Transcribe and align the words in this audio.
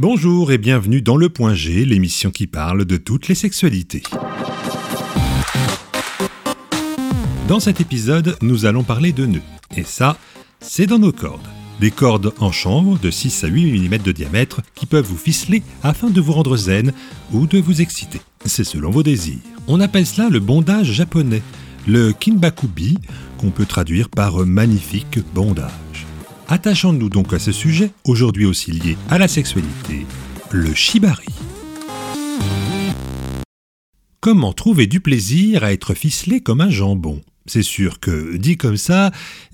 Bonjour 0.00 0.50
et 0.50 0.56
bienvenue 0.56 1.02
dans 1.02 1.18
Le 1.18 1.28
Point 1.28 1.52
G, 1.52 1.84
l'émission 1.84 2.30
qui 2.30 2.46
parle 2.46 2.86
de 2.86 2.96
toutes 2.96 3.28
les 3.28 3.34
sexualités. 3.34 4.02
Dans 7.48 7.60
cet 7.60 7.82
épisode, 7.82 8.38
nous 8.40 8.64
allons 8.64 8.82
parler 8.82 9.12
de 9.12 9.26
nœuds. 9.26 9.42
Et 9.76 9.84
ça, 9.84 10.16
c'est 10.58 10.86
dans 10.86 10.98
nos 10.98 11.12
cordes. 11.12 11.46
Des 11.80 11.90
cordes 11.90 12.32
en 12.38 12.50
chanvre 12.50 12.98
de 12.98 13.10
6 13.10 13.44
à 13.44 13.48
8 13.48 13.90
mm 13.90 13.98
de 13.98 14.12
diamètre 14.12 14.62
qui 14.74 14.86
peuvent 14.86 15.04
vous 15.04 15.18
ficeler 15.18 15.62
afin 15.82 16.08
de 16.08 16.22
vous 16.22 16.32
rendre 16.32 16.56
zen 16.56 16.94
ou 17.34 17.46
de 17.46 17.58
vous 17.58 17.82
exciter. 17.82 18.22
C'est 18.46 18.64
selon 18.64 18.88
vos 18.88 19.02
désirs. 19.02 19.36
On 19.66 19.80
appelle 19.80 20.06
cela 20.06 20.30
le 20.30 20.40
bondage 20.40 20.92
japonais, 20.92 21.42
le 21.86 22.12
kinbakubi, 22.12 22.96
qu'on 23.36 23.50
peut 23.50 23.66
traduire 23.66 24.08
par 24.08 24.46
magnifique 24.46 25.18
bondage. 25.34 25.89
Attachons-nous 26.52 27.10
donc 27.10 27.32
à 27.32 27.38
ce 27.38 27.52
sujet, 27.52 27.92
aujourd'hui 28.02 28.44
aussi 28.44 28.72
lié 28.72 28.96
à 29.08 29.18
la 29.18 29.28
sexualité, 29.28 30.04
le 30.50 30.74
shibari. 30.74 31.28
Comment 34.18 34.52
trouver 34.52 34.88
du 34.88 34.98
plaisir 34.98 35.62
à 35.62 35.72
être 35.72 35.94
ficelé 35.94 36.40
comme 36.40 36.60
un 36.60 36.68
jambon? 36.68 37.22
C'est 37.46 37.62
sûr 37.62 38.00
que, 38.00 38.36
dit 38.36 38.56
comme 38.56 38.76
ça, 38.76 39.12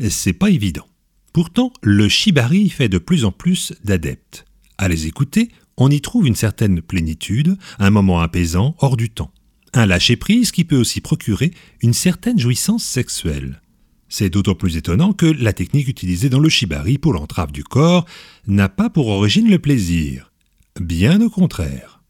c'est 0.09 0.33
pas 0.33 0.48
évident. 0.48 0.87
Pourtant, 1.35 1.71
le 1.83 2.09
shibari 2.09 2.71
fait 2.71 2.88
de 2.88 2.97
plus 2.97 3.27
en 3.27 3.30
plus 3.30 3.74
d'adeptes. 3.85 4.47
À 4.79 4.88
les 4.88 5.07
écouter, 5.07 5.51
on 5.77 5.91
y 5.91 6.01
trouve 6.01 6.27
une 6.27 6.35
certaine 6.35 6.80
plénitude, 6.80 7.59
un 7.79 7.91
moment 7.91 8.21
apaisant, 8.21 8.74
hors 8.79 8.97
du 8.97 9.10
temps. 9.10 9.33
Un 9.74 9.85
lâcher-prise 9.85 10.51
qui 10.51 10.65
peut 10.65 10.79
aussi 10.79 11.02
procurer 11.02 11.52
une 11.83 11.93
certaine 11.93 12.38
jouissance 12.38 12.85
sexuelle. 12.85 13.60
C'est 14.09 14.30
d'autant 14.30 14.55
plus 14.55 14.77
étonnant 14.77 15.12
que 15.12 15.27
la 15.27 15.52
technique 15.52 15.88
utilisée 15.88 16.28
dans 16.28 16.38
le 16.38 16.48
shibari 16.48 16.98
pour 16.98 17.12
l'entrave 17.12 17.52
du 17.52 17.65
corps 17.65 18.06
n'a 18.46 18.69
pas 18.69 18.88
pour 18.88 19.09
origine 19.09 19.51
le 19.51 19.59
plaisir. 19.59 20.30
Bien 20.80 21.21
au 21.21 21.30
contraire. 21.30 22.01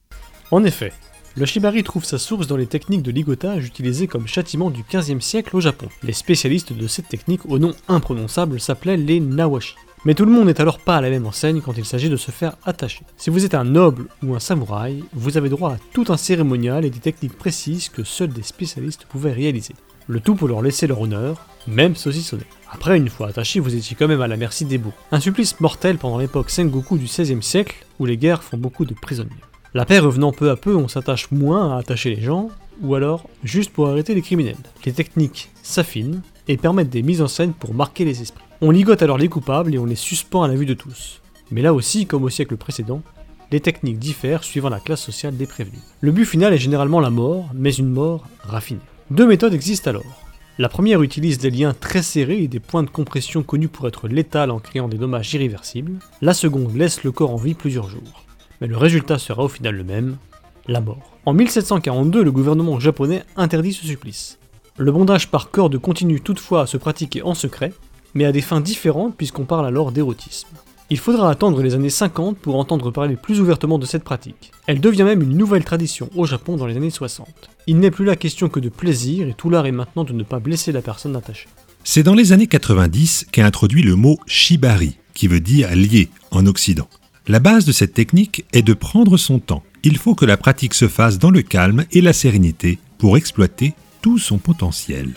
En 0.50 0.64
effet, 0.64 0.92
le 1.36 1.46
shibari 1.46 1.82
trouve 1.82 2.04
sa 2.04 2.18
source 2.18 2.46
dans 2.46 2.56
les 2.56 2.66
techniques 2.66 3.02
de 3.02 3.10
ligotage 3.10 3.66
utilisées 3.66 4.06
comme 4.06 4.26
châtiment 4.26 4.70
du 4.70 4.82
XVe 4.90 5.20
siècle 5.20 5.56
au 5.56 5.60
Japon. 5.60 5.88
Les 6.02 6.12
spécialistes 6.12 6.72
de 6.72 6.86
cette 6.86 7.08
technique 7.08 7.44
au 7.46 7.58
nom 7.58 7.74
imprononçable 7.88 8.60
s'appelaient 8.60 8.96
les 8.96 9.20
nawashi. 9.20 9.74
Mais 10.06 10.14
tout 10.14 10.24
le 10.24 10.30
monde 10.30 10.46
n'est 10.46 10.60
alors 10.60 10.78
pas 10.78 10.96
à 10.96 11.00
la 11.00 11.10
même 11.10 11.26
enseigne 11.26 11.60
quand 11.60 11.76
il 11.76 11.84
s'agit 11.84 12.08
de 12.08 12.16
se 12.16 12.30
faire 12.30 12.56
attacher. 12.64 13.04
Si 13.16 13.28
vous 13.28 13.44
êtes 13.44 13.54
un 13.54 13.64
noble 13.64 14.06
ou 14.22 14.34
un 14.34 14.40
samouraï, 14.40 15.02
vous 15.12 15.36
avez 15.36 15.48
droit 15.48 15.72
à 15.72 15.78
tout 15.92 16.04
un 16.10 16.16
cérémonial 16.16 16.84
et 16.84 16.90
des 16.90 17.00
techniques 17.00 17.36
précises 17.36 17.88
que 17.88 18.04
seuls 18.04 18.32
des 18.32 18.42
spécialistes 18.42 19.04
pouvaient 19.06 19.32
réaliser. 19.32 19.74
Le 20.08 20.20
tout 20.20 20.36
pour 20.36 20.46
leur 20.46 20.62
laisser 20.62 20.86
leur 20.86 21.00
honneur, 21.00 21.44
même 21.66 21.96
saucissonné. 21.96 22.44
Après, 22.70 22.96
une 22.96 23.08
fois 23.08 23.28
attaché, 23.28 23.58
vous 23.58 23.74
étiez 23.74 23.96
quand 23.98 24.06
même 24.06 24.20
à 24.20 24.28
la 24.28 24.36
merci 24.36 24.64
des 24.64 24.78
bourgs. 24.78 24.94
Un 25.10 25.18
supplice 25.18 25.58
mortel 25.60 25.98
pendant 25.98 26.18
l'époque 26.18 26.50
Sengoku 26.50 26.96
du 26.96 27.06
XVIe 27.06 27.42
siècle, 27.42 27.84
où 27.98 28.06
les 28.06 28.16
guerres 28.16 28.44
font 28.44 28.56
beaucoup 28.56 28.84
de 28.84 28.94
prisonniers. 28.94 29.30
La 29.74 29.84
paix 29.84 29.98
revenant 29.98 30.30
peu 30.30 30.50
à 30.50 30.56
peu, 30.56 30.76
on 30.76 30.86
s'attache 30.86 31.30
moins 31.32 31.74
à 31.74 31.78
attacher 31.78 32.14
les 32.14 32.22
gens, 32.22 32.50
ou 32.82 32.94
alors 32.94 33.28
juste 33.42 33.72
pour 33.72 33.88
arrêter 33.88 34.14
les 34.14 34.22
criminels. 34.22 34.56
Les 34.84 34.92
techniques 34.92 35.50
s'affinent 35.62 36.22
et 36.46 36.56
permettent 36.56 36.90
des 36.90 37.02
mises 37.02 37.22
en 37.22 37.28
scène 37.28 37.52
pour 37.52 37.74
marquer 37.74 38.04
les 38.04 38.22
esprits. 38.22 38.44
On 38.60 38.70
ligote 38.70 39.02
alors 39.02 39.18
les 39.18 39.28
coupables 39.28 39.74
et 39.74 39.78
on 39.78 39.86
les 39.86 39.96
suspend 39.96 40.44
à 40.44 40.48
la 40.48 40.54
vue 40.54 40.66
de 40.66 40.74
tous. 40.74 41.20
Mais 41.50 41.62
là 41.62 41.74
aussi, 41.74 42.06
comme 42.06 42.24
au 42.24 42.30
siècle 42.30 42.56
précédent, 42.56 43.02
les 43.50 43.60
techniques 43.60 43.98
diffèrent 43.98 44.44
suivant 44.44 44.68
la 44.68 44.80
classe 44.80 45.02
sociale 45.02 45.36
des 45.36 45.46
prévenus. 45.46 45.82
Le 46.00 46.12
but 46.12 46.24
final 46.24 46.52
est 46.52 46.58
généralement 46.58 47.00
la 47.00 47.10
mort, 47.10 47.50
mais 47.54 47.74
une 47.74 47.90
mort 47.90 48.24
raffinée. 48.42 48.80
Deux 49.10 49.26
méthodes 49.26 49.54
existent 49.54 49.90
alors. 49.90 50.22
La 50.58 50.68
première 50.68 51.02
utilise 51.02 51.38
des 51.38 51.50
liens 51.50 51.74
très 51.78 52.02
serrés 52.02 52.42
et 52.42 52.48
des 52.48 52.60
points 52.60 52.82
de 52.82 52.90
compression 52.90 53.42
connus 53.42 53.68
pour 53.68 53.86
être 53.86 54.08
létals 54.08 54.50
en 54.50 54.58
créant 54.58 54.88
des 54.88 54.96
dommages 54.96 55.34
irréversibles. 55.34 55.98
La 56.22 56.34
seconde 56.34 56.74
laisse 56.74 57.04
le 57.04 57.12
corps 57.12 57.32
en 57.32 57.36
vie 57.36 57.54
plusieurs 57.54 57.88
jours 57.88 58.26
mais 58.60 58.66
le 58.66 58.76
résultat 58.76 59.18
sera 59.18 59.44
au 59.44 59.48
final 59.48 59.74
le 59.74 59.84
même, 59.84 60.16
la 60.66 60.80
mort. 60.80 61.12
En 61.24 61.32
1742, 61.32 62.22
le 62.22 62.32
gouvernement 62.32 62.80
japonais 62.80 63.24
interdit 63.36 63.72
ce 63.72 63.86
supplice. 63.86 64.38
Le 64.78 64.92
bondage 64.92 65.30
par 65.30 65.50
corde 65.50 65.78
continue 65.78 66.20
toutefois 66.20 66.62
à 66.62 66.66
se 66.66 66.76
pratiquer 66.76 67.22
en 67.22 67.34
secret, 67.34 67.72
mais 68.14 68.24
à 68.24 68.32
des 68.32 68.40
fins 68.40 68.60
différentes 68.60 69.16
puisqu'on 69.16 69.44
parle 69.44 69.66
alors 69.66 69.92
d'érotisme. 69.92 70.48
Il 70.88 70.98
faudra 70.98 71.30
attendre 71.30 71.62
les 71.62 71.74
années 71.74 71.90
50 71.90 72.38
pour 72.38 72.54
entendre 72.54 72.92
parler 72.92 73.16
plus 73.16 73.40
ouvertement 73.40 73.78
de 73.78 73.86
cette 73.86 74.04
pratique. 74.04 74.52
Elle 74.68 74.80
devient 74.80 75.02
même 75.02 75.20
une 75.20 75.36
nouvelle 75.36 75.64
tradition 75.64 76.08
au 76.14 76.26
Japon 76.26 76.56
dans 76.56 76.66
les 76.66 76.76
années 76.76 76.90
60. 76.90 77.26
Il 77.66 77.80
n'est 77.80 77.90
plus 77.90 78.04
la 78.04 78.14
question 78.14 78.48
que 78.48 78.60
de 78.60 78.68
plaisir 78.68 79.26
et 79.26 79.34
tout 79.34 79.50
l'art 79.50 79.66
est 79.66 79.72
maintenant 79.72 80.04
de 80.04 80.12
ne 80.12 80.22
pas 80.22 80.38
blesser 80.38 80.70
la 80.70 80.82
personne 80.82 81.16
attachée. 81.16 81.48
C'est 81.82 82.04
dans 82.04 82.14
les 82.14 82.32
années 82.32 82.46
90 82.46 83.26
qu'est 83.32 83.42
introduit 83.42 83.82
le 83.82 83.96
mot 83.96 84.18
shibari, 84.26 84.98
qui 85.12 85.26
veut 85.26 85.40
dire 85.40 85.74
lié 85.74 86.08
en 86.30 86.46
Occident. 86.46 86.88
La 87.26 87.40
base 87.40 87.64
de 87.64 87.72
cette 87.72 87.94
technique 87.94 88.44
est 88.52 88.62
de 88.62 88.74
prendre 88.74 89.16
son 89.16 89.40
temps. 89.40 89.64
Il 89.82 89.98
faut 89.98 90.14
que 90.14 90.24
la 90.24 90.36
pratique 90.36 90.74
se 90.74 90.86
fasse 90.86 91.18
dans 91.18 91.32
le 91.32 91.42
calme 91.42 91.84
et 91.90 92.00
la 92.00 92.12
sérénité 92.12 92.78
pour 92.98 93.16
exploiter 93.16 93.74
tout 94.02 94.18
son 94.18 94.38
potentiel. 94.38 95.14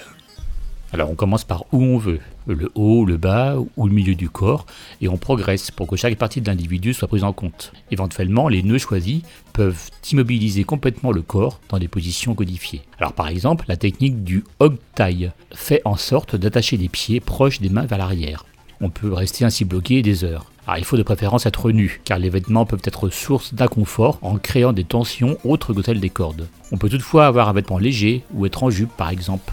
Alors 0.92 1.12
on 1.12 1.16
commence 1.16 1.44
par 1.44 1.66
où 1.72 1.84
on 1.84 1.98
veut, 1.98 2.20
le 2.48 2.72
haut, 2.74 3.06
le 3.06 3.18
bas 3.18 3.56
ou 3.78 3.88
le 3.88 3.94
milieu 3.94 4.16
du 4.16 4.30
corps, 4.30 4.66
et 5.02 5.08
on 5.08 5.18
progresse 5.18 5.70
pour 5.70 5.88
que 5.88 5.96
chaque 5.96 6.16
partie 6.16 6.42
de 6.42 6.48
l'individu 6.50 6.94
soit 6.94 7.08
prise 7.08 7.24
en 7.24 7.32
compte. 7.32 7.74
Éventuellement, 7.92 8.48
les 8.48 8.64
nœuds 8.64 8.80
choisis 8.80 9.22
peuvent 9.54 9.90
immobiliser 10.12 10.64
complètement 10.64 11.12
le 11.12 11.22
corps 11.22 11.60
dans 11.70 11.78
des 11.78 11.88
positions 11.88 12.34
codifiées. 12.34 12.82
Alors 12.98 13.14
par 13.14 13.28
exemple, 13.28 13.66
la 13.68 13.78
technique 13.78 14.24
du 14.24 14.44
hog 14.60 14.78
tie 14.96 15.30
fait 15.54 15.82
en 15.86 15.96
sorte 15.96 16.36
d'attacher 16.36 16.76
les 16.78 16.90
pieds 16.90 17.20
proches 17.20 17.62
des 17.62 17.70
mains 17.70 17.86
vers 17.86 18.00
l'arrière. 18.00 18.46
On 18.82 18.90
peut 18.90 19.14
rester 19.14 19.46
ainsi 19.46 19.66
bloqué 19.66 20.02
des 20.02 20.24
heures. 20.24 20.52
Alors, 20.66 20.78
il 20.78 20.86
faut 20.86 20.98
de 20.98 21.04
préférence 21.04 21.48
être 21.48 21.72
nu, 21.72 22.00
car 22.06 22.20
les 22.20 22.30
vêtements 22.30 22.66
peuvent 22.66 22.84
être 22.84 23.10
source 23.10 23.56
d'inconfort 23.56 24.20
en 24.22 24.38
créant 24.38 24.72
des 24.72 24.84
tensions 24.84 25.38
autres 25.44 25.74
que 25.74 25.82
celles 25.82 26.00
des 26.00 26.12
cordes. 26.12 26.48
On 26.72 26.78
peut 26.78 26.90
toutefois 26.90 27.26
avoir 27.26 27.50
un 27.50 27.54
vêtement 27.54 27.80
léger 27.80 28.24
ou 28.34 28.46
être 28.46 28.64
en 28.64 28.70
jupe 28.70 28.96
par 28.96 29.10
exemple. 29.10 29.52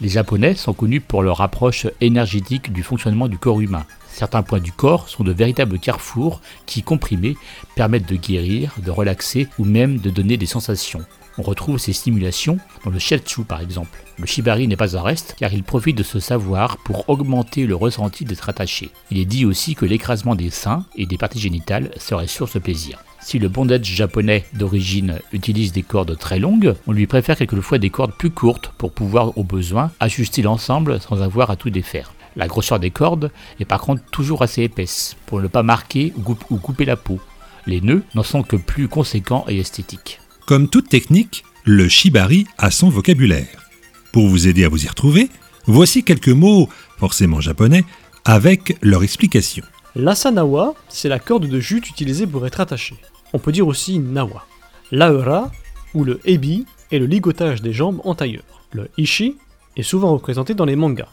Les 0.00 0.08
Japonais 0.08 0.54
sont 0.54 0.74
connus 0.74 1.00
pour 1.00 1.24
leur 1.24 1.40
approche 1.40 1.88
énergétique 2.00 2.72
du 2.72 2.84
fonctionnement 2.84 3.26
du 3.26 3.36
corps 3.36 3.60
humain. 3.60 3.84
Certains 4.08 4.42
points 4.42 4.60
du 4.60 4.70
corps 4.70 5.08
sont 5.08 5.24
de 5.24 5.32
véritables 5.32 5.80
carrefours 5.80 6.40
qui, 6.66 6.84
comprimés, 6.84 7.36
permettent 7.74 8.08
de 8.08 8.14
guérir, 8.14 8.74
de 8.78 8.92
relaxer 8.92 9.48
ou 9.58 9.64
même 9.64 9.98
de 9.98 10.10
donner 10.10 10.36
des 10.36 10.46
sensations. 10.46 11.04
On 11.36 11.42
retrouve 11.42 11.78
ces 11.78 11.92
stimulations 11.92 12.58
dans 12.84 12.90
le 12.90 12.98
shiatsu 13.00 13.42
par 13.42 13.60
exemple. 13.60 14.04
Le 14.18 14.26
shibari 14.26 14.68
n'est 14.68 14.76
pas 14.76 14.96
un 14.96 15.02
reste 15.02 15.34
car 15.36 15.52
il 15.52 15.64
profite 15.64 15.98
de 15.98 16.02
ce 16.04 16.20
savoir 16.20 16.78
pour 16.78 17.08
augmenter 17.08 17.66
le 17.66 17.74
ressenti 17.74 18.24
d'être 18.24 18.48
attaché. 18.48 18.90
Il 19.10 19.18
est 19.18 19.24
dit 19.24 19.44
aussi 19.44 19.74
que 19.74 19.84
l'écrasement 19.84 20.36
des 20.36 20.50
seins 20.50 20.84
et 20.96 21.06
des 21.06 21.18
parties 21.18 21.40
génitales 21.40 21.90
serait 21.96 22.26
source 22.28 22.54
de 22.54 22.60
plaisir. 22.60 22.98
Si 23.28 23.38
le 23.38 23.50
bondage 23.50 23.84
japonais 23.84 24.46
d'origine 24.54 25.18
utilise 25.34 25.72
des 25.72 25.82
cordes 25.82 26.16
très 26.16 26.38
longues, 26.38 26.74
on 26.86 26.92
lui 26.92 27.06
préfère 27.06 27.36
quelquefois 27.36 27.76
des 27.76 27.90
cordes 27.90 28.14
plus 28.16 28.30
courtes 28.30 28.72
pour 28.78 28.90
pouvoir 28.90 29.36
au 29.36 29.44
besoin 29.44 29.92
ajuster 30.00 30.40
l'ensemble 30.40 30.98
sans 30.98 31.20
avoir 31.20 31.50
à 31.50 31.56
tout 31.56 31.68
défaire. 31.68 32.14
La 32.36 32.46
grosseur 32.46 32.80
des 32.80 32.90
cordes 32.90 33.30
est 33.60 33.66
par 33.66 33.82
contre 33.82 34.02
toujours 34.10 34.40
assez 34.40 34.62
épaisse 34.62 35.14
pour 35.26 35.42
ne 35.42 35.46
pas 35.46 35.62
marquer 35.62 36.14
ou 36.16 36.56
couper 36.56 36.86
la 36.86 36.96
peau. 36.96 37.20
Les 37.66 37.82
nœuds 37.82 38.02
n'en 38.14 38.22
sont 38.22 38.42
que 38.42 38.56
plus 38.56 38.88
conséquents 38.88 39.44
et 39.46 39.58
esthétiques. 39.58 40.20
Comme 40.46 40.70
toute 40.70 40.88
technique, 40.88 41.44
le 41.64 41.86
shibari 41.86 42.46
a 42.56 42.70
son 42.70 42.88
vocabulaire. 42.88 43.68
Pour 44.10 44.26
vous 44.26 44.48
aider 44.48 44.64
à 44.64 44.70
vous 44.70 44.86
y 44.86 44.88
retrouver, 44.88 45.28
voici 45.66 46.02
quelques 46.02 46.28
mots, 46.28 46.70
forcément 46.96 47.42
japonais, 47.42 47.84
avec 48.24 48.78
leur 48.80 49.02
explication. 49.02 49.66
L'asanawa, 49.94 50.74
c'est 50.88 51.10
la 51.10 51.18
corde 51.18 51.46
de 51.46 51.60
jute 51.60 51.90
utilisée 51.90 52.26
pour 52.26 52.46
être 52.46 52.60
attachée. 52.60 52.96
On 53.32 53.38
peut 53.38 53.52
dire 53.52 53.66
aussi 53.66 53.98
nawa. 53.98 54.44
L'aura, 54.90 55.50
ou 55.94 56.04
le 56.04 56.20
ebi, 56.24 56.66
est 56.90 56.98
le 56.98 57.06
ligotage 57.06 57.62
des 57.62 57.72
jambes 57.72 58.00
en 58.04 58.14
tailleur. 58.14 58.42
Le 58.72 58.88
ishi 58.96 59.36
est 59.76 59.82
souvent 59.82 60.12
représenté 60.12 60.54
dans 60.54 60.64
les 60.64 60.76
mangas. 60.76 61.08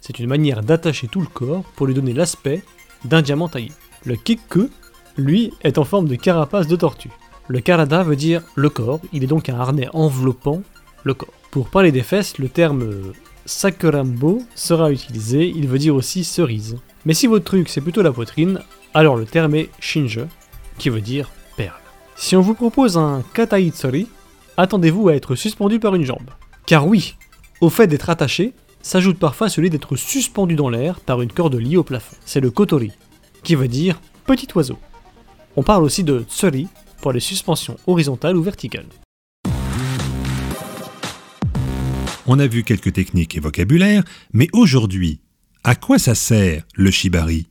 C'est 0.00 0.18
une 0.18 0.28
manière 0.28 0.62
d'attacher 0.62 1.08
tout 1.08 1.20
le 1.20 1.26
corps 1.26 1.64
pour 1.76 1.86
lui 1.86 1.94
donner 1.94 2.12
l'aspect 2.12 2.62
d'un 3.04 3.22
diamant 3.22 3.48
taillé. 3.48 3.72
Le 4.04 4.16
kikku, 4.16 4.70
lui, 5.16 5.52
est 5.62 5.78
en 5.78 5.84
forme 5.84 6.08
de 6.08 6.16
carapace 6.16 6.66
de 6.66 6.76
tortue. 6.76 7.10
Le 7.48 7.60
karada 7.60 8.02
veut 8.02 8.16
dire 8.16 8.42
le 8.54 8.70
corps, 8.70 9.00
il 9.12 9.24
est 9.24 9.28
donc 9.28 9.48
un 9.48 9.58
harnais 9.58 9.88
enveloppant 9.92 10.62
le 11.04 11.14
corps. 11.14 11.32
Pour 11.50 11.68
parler 11.68 11.92
des 11.92 12.02
fesses, 12.02 12.38
le 12.38 12.48
terme 12.48 13.12
sakurambo 13.44 14.42
sera 14.54 14.92
utilisé, 14.92 15.48
il 15.48 15.66
veut 15.66 15.78
dire 15.78 15.94
aussi 15.94 16.24
cerise. 16.24 16.76
Mais 17.04 17.14
si 17.14 17.26
votre 17.26 17.44
truc 17.44 17.68
c'est 17.68 17.80
plutôt 17.80 18.02
la 18.02 18.12
poitrine, 18.12 18.60
alors 18.94 19.16
le 19.16 19.24
terme 19.24 19.54
est 19.54 19.70
shinje, 19.80 20.20
qui 20.78 20.90
veut 20.90 21.00
dire. 21.00 21.28
Si 22.22 22.36
on 22.36 22.42
vous 22.42 22.54
propose 22.54 22.98
un 22.98 23.24
kataitsori, 23.32 24.06
attendez-vous 24.58 25.08
à 25.08 25.14
être 25.14 25.34
suspendu 25.36 25.80
par 25.80 25.94
une 25.94 26.04
jambe. 26.04 26.30
Car 26.66 26.86
oui, 26.86 27.16
au 27.62 27.70
fait 27.70 27.86
d'être 27.86 28.10
attaché, 28.10 28.52
s'ajoute 28.82 29.18
parfois 29.18 29.48
celui 29.48 29.70
d'être 29.70 29.96
suspendu 29.96 30.54
dans 30.54 30.68
l'air 30.68 31.00
par 31.00 31.22
une 31.22 31.32
corde 31.32 31.54
liée 31.54 31.78
au 31.78 31.82
plafond. 31.82 32.14
C'est 32.26 32.40
le 32.40 32.50
kotori, 32.50 32.92
qui 33.42 33.54
veut 33.54 33.68
dire 33.68 34.02
petit 34.26 34.46
oiseau. 34.54 34.78
On 35.56 35.62
parle 35.62 35.82
aussi 35.82 36.04
de 36.04 36.22
tsuri, 36.28 36.68
pour 37.00 37.12
les 37.12 37.20
suspensions 37.20 37.78
horizontales 37.86 38.36
ou 38.36 38.42
verticales. 38.42 38.84
On 42.26 42.38
a 42.38 42.46
vu 42.46 42.64
quelques 42.64 42.92
techniques 42.92 43.34
et 43.34 43.40
vocabulaires, 43.40 44.04
mais 44.34 44.48
aujourd'hui, 44.52 45.22
à 45.64 45.74
quoi 45.74 45.98
ça 45.98 46.14
sert 46.14 46.64
le 46.74 46.90
shibari? 46.90 47.46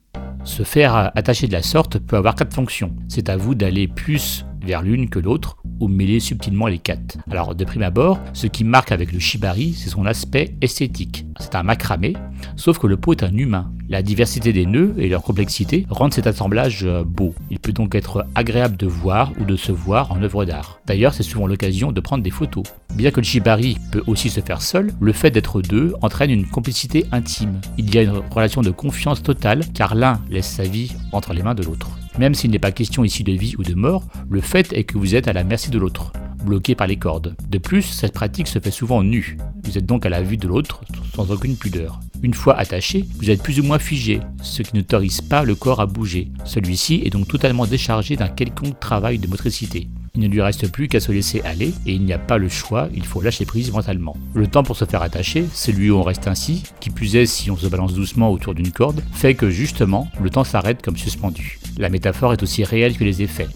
Se 0.45 0.61
faire 0.61 1.11
attacher 1.15 1.47
de 1.47 1.53
la 1.53 1.63
sorte 1.63 1.97
peut 1.97 2.17
avoir 2.17 2.35
quatre 2.35 2.53
fonctions. 2.53 2.95
C'est 3.07 3.29
à 3.29 3.35
vous 3.35 3.55
d'aller 3.55 3.87
plus 3.87 4.45
vers 4.63 4.81
l'une 4.81 5.09
que 5.09 5.19
l'autre 5.19 5.57
ou 5.79 5.87
mêler 5.87 6.19
subtilement 6.19 6.67
les 6.67 6.79
quatre. 6.79 7.17
Alors 7.31 7.55
de 7.55 7.65
prime 7.65 7.83
abord, 7.83 8.19
ce 8.33 8.47
qui 8.47 8.63
marque 8.63 8.91
avec 8.91 9.11
le 9.11 9.19
shibari, 9.19 9.73
c'est 9.73 9.89
son 9.89 10.05
aspect 10.05 10.55
esthétique. 10.61 11.25
C'est 11.39 11.55
un 11.55 11.63
macramé, 11.63 12.13
sauf 12.55 12.79
que 12.79 12.87
le 12.87 12.97
pot 12.97 13.13
est 13.13 13.23
un 13.23 13.35
humain. 13.35 13.71
La 13.89 14.03
diversité 14.03 14.53
des 14.53 14.65
nœuds 14.65 14.93
et 14.97 15.09
leur 15.09 15.23
complexité 15.23 15.87
rendent 15.89 16.13
cet 16.13 16.27
assemblage 16.27 16.83
euh, 16.83 17.03
beau. 17.03 17.33
Il 17.49 17.59
peut 17.59 17.71
donc 17.71 17.95
être 17.95 18.25
agréable 18.35 18.77
de 18.77 18.85
voir 18.85 19.31
ou 19.39 19.45
de 19.45 19.55
se 19.55 19.71
voir 19.71 20.11
en 20.11 20.21
œuvre 20.21 20.45
d'art. 20.45 20.79
D'ailleurs, 20.85 21.13
c'est 21.13 21.23
souvent 21.23 21.47
l'occasion 21.47 21.91
de 21.91 21.99
prendre 21.99 22.23
des 22.23 22.29
photos. 22.29 22.63
Bien 22.93 23.09
que 23.09 23.19
le 23.19 23.25
shibari 23.25 23.77
peut 23.91 24.03
aussi 24.05 24.29
se 24.29 24.41
faire 24.41 24.61
seul, 24.61 24.91
le 24.99 25.11
fait 25.11 25.31
d'être 25.31 25.61
deux 25.61 25.93
entraîne 26.01 26.29
une 26.29 26.45
complicité 26.45 27.05
intime. 27.11 27.59
Il 27.77 27.93
y 27.93 27.97
a 27.97 28.03
une 28.03 28.21
relation 28.29 28.61
de 28.61 28.71
confiance 28.71 29.23
totale 29.23 29.63
car 29.73 29.95
l'un 29.95 30.21
laisse 30.29 30.49
sa 30.49 30.63
vie 30.63 30.91
entre 31.11 31.33
les 31.33 31.41
mains 31.41 31.55
de 31.55 31.63
l'autre. 31.63 31.89
Même 32.19 32.35
s'il 32.35 32.51
n'est 32.51 32.59
pas 32.59 32.73
question 32.73 33.05
ici 33.05 33.23
de 33.23 33.31
vie 33.31 33.55
ou 33.57 33.63
de 33.63 33.75
mort, 33.75 34.03
le 34.29 34.41
fait 34.41 34.73
est 34.73 34.83
que 34.83 34.97
vous 34.97 35.15
êtes 35.15 35.29
à 35.29 35.33
la 35.33 35.45
merci 35.45 35.69
de 35.69 35.79
l'autre, 35.79 36.11
bloqué 36.43 36.75
par 36.75 36.85
les 36.85 36.97
cordes. 36.97 37.37
De 37.47 37.57
plus, 37.57 37.81
cette 37.81 38.11
pratique 38.11 38.49
se 38.49 38.59
fait 38.59 38.71
souvent 38.71 39.03
nu. 39.03 39.37
Vous 39.63 39.77
êtes 39.77 39.85
donc 39.85 40.05
à 40.05 40.09
la 40.09 40.21
vue 40.21 40.35
de 40.35 40.45
l'autre 40.45 40.81
sans 41.15 41.31
aucune 41.31 41.55
pudeur. 41.55 42.01
Une 42.21 42.33
fois 42.33 42.57
attaché, 42.57 43.05
vous 43.19 43.29
êtes 43.29 43.41
plus 43.41 43.61
ou 43.61 43.63
moins 43.63 43.79
figé, 43.79 44.19
ce 44.41 44.63
qui 44.63 44.75
n'autorise 44.75 45.21
pas 45.21 45.45
le 45.45 45.55
corps 45.55 45.79
à 45.79 45.85
bouger. 45.85 46.27
Celui-ci 46.43 47.03
est 47.05 47.09
donc 47.09 47.29
totalement 47.29 47.65
déchargé 47.65 48.17
d'un 48.17 48.27
quelconque 48.27 48.81
travail 48.81 49.17
de 49.17 49.27
motricité. 49.27 49.87
Il 50.19 50.23
ne 50.23 50.33
lui 50.33 50.41
reste 50.41 50.69
plus 50.69 50.89
qu'à 50.89 50.99
se 50.99 51.13
laisser 51.13 51.41
aller 51.45 51.73
et 51.85 51.93
il 51.93 52.03
n'y 52.03 52.11
a 52.11 52.19
pas 52.19 52.37
le 52.37 52.49
choix, 52.49 52.89
il 52.93 53.05
faut 53.05 53.21
lâcher 53.21 53.45
prise 53.45 53.71
mentalement. 53.71 54.17
Le 54.33 54.47
temps 54.47 54.63
pour 54.63 54.75
se 54.75 54.83
faire 54.83 55.01
attacher, 55.01 55.45
celui 55.53 55.91
où 55.91 55.95
on 55.95 56.03
reste 56.03 56.27
ainsi, 56.27 56.63
qui 56.81 56.89
plus 56.89 57.15
est 57.15 57.25
si 57.25 57.49
on 57.49 57.55
se 57.55 57.67
balance 57.67 57.93
doucement 57.93 58.29
autour 58.29 58.53
d'une 58.53 58.73
corde, 58.73 59.01
fait 59.13 59.33
que 59.33 59.49
justement, 59.49 60.11
le 60.21 60.29
temps 60.29 60.43
s'arrête 60.43 60.81
comme 60.81 60.97
suspendu. 60.97 61.57
La 61.77 61.87
métaphore 61.87 62.33
est 62.33 62.43
aussi 62.43 62.65
réelle 62.65 62.97
que 62.97 63.05
les 63.05 63.21
effets. 63.21 63.47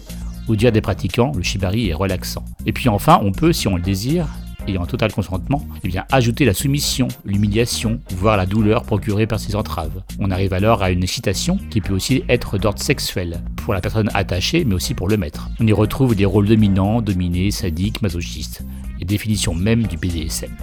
Au 0.48 0.56
dire 0.56 0.72
des 0.72 0.80
pratiquants, 0.80 1.32
le 1.36 1.42
shibari 1.42 1.90
est 1.90 1.94
relaxant. 1.94 2.46
Et 2.64 2.72
puis 2.72 2.88
enfin, 2.88 3.20
on 3.22 3.32
peut, 3.32 3.52
si 3.52 3.68
on 3.68 3.76
le 3.76 3.82
désire, 3.82 4.26
et 4.66 4.78
en 4.78 4.86
total 4.86 5.12
consentement, 5.12 5.66
eh 5.82 5.88
bien, 5.88 6.04
ajouter 6.10 6.44
la 6.44 6.54
soumission, 6.54 7.08
l'humiliation, 7.24 8.00
voire 8.16 8.36
la 8.36 8.46
douleur 8.46 8.84
procurée 8.84 9.26
par 9.26 9.40
ces 9.40 9.56
entraves. 9.56 10.02
On 10.18 10.30
arrive 10.30 10.52
alors 10.52 10.82
à 10.82 10.90
une 10.90 11.02
excitation 11.02 11.58
qui 11.70 11.80
peut 11.80 11.94
aussi 11.94 12.24
être 12.28 12.58
d'ordre 12.58 12.80
sexuel, 12.80 13.42
pour 13.56 13.74
la 13.74 13.80
personne 13.80 14.10
attachée, 14.14 14.64
mais 14.64 14.74
aussi 14.74 14.94
pour 14.94 15.08
le 15.08 15.16
maître. 15.16 15.48
On 15.60 15.66
y 15.66 15.72
retrouve 15.72 16.14
des 16.14 16.24
rôles 16.24 16.48
dominants, 16.48 17.02
dominés, 17.02 17.50
sadiques, 17.50 18.02
masochistes, 18.02 18.62
les 18.98 19.04
définitions 19.04 19.54
même 19.54 19.86
du 19.86 19.96
BDSM. 19.96 20.54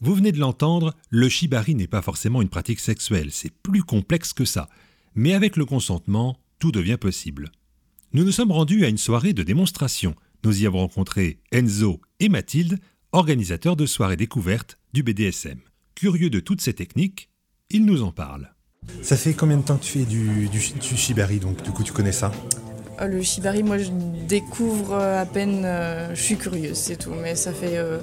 Vous 0.00 0.14
venez 0.14 0.32
de 0.32 0.38
l'entendre, 0.38 0.94
le 1.08 1.28
shibari 1.30 1.74
n'est 1.74 1.86
pas 1.86 2.02
forcément 2.02 2.42
une 2.42 2.50
pratique 2.50 2.80
sexuelle, 2.80 3.28
c'est 3.30 3.52
plus 3.62 3.82
complexe 3.82 4.34
que 4.34 4.44
ça. 4.44 4.68
Mais 5.14 5.32
avec 5.32 5.56
le 5.56 5.64
consentement, 5.64 6.36
tout 6.58 6.72
devient 6.72 6.98
possible 6.98 7.50
nous 8.14 8.22
nous 8.22 8.30
sommes 8.30 8.52
rendus 8.52 8.84
à 8.84 8.88
une 8.88 8.96
soirée 8.96 9.32
de 9.32 9.42
démonstration. 9.42 10.14
Nous 10.44 10.62
y 10.62 10.66
avons 10.66 10.78
rencontré 10.78 11.40
Enzo 11.50 12.00
et 12.20 12.28
Mathilde, 12.28 12.78
organisateurs 13.10 13.74
de 13.74 13.86
soirées 13.86 14.16
découvertes 14.16 14.78
du 14.92 15.02
BDSM. 15.02 15.58
Curieux 15.96 16.30
de 16.30 16.38
toutes 16.38 16.60
ces 16.60 16.74
techniques, 16.74 17.28
ils 17.70 17.84
nous 17.84 18.04
en 18.04 18.12
parlent. 18.12 18.54
Ça 19.02 19.16
fait 19.16 19.34
combien 19.34 19.56
de 19.56 19.62
temps 19.64 19.78
que 19.78 19.82
tu 19.82 19.98
fais 19.98 20.04
du, 20.04 20.48
du, 20.48 20.60
shibari 20.60 21.40
Donc, 21.40 21.60
du 21.64 21.72
coup, 21.72 21.82
tu 21.82 21.92
connais 21.92 22.12
ça? 22.12 22.30
Ah, 22.98 23.08
Le 23.08 23.20
shibari, 23.20 23.64
moi, 23.64 23.78
je 23.78 23.90
découvre 24.28 24.92
euh, 24.92 25.22
à 25.22 25.26
peine. 25.26 25.64
Euh, 25.64 26.14
je 26.14 26.22
suis 26.22 26.36
curieuse, 26.36 26.76
c'est 26.76 26.96
tout. 26.96 27.14
Mais 27.20 27.34
ça 27.34 27.52
fait. 27.52 27.78
Euh, 27.78 27.98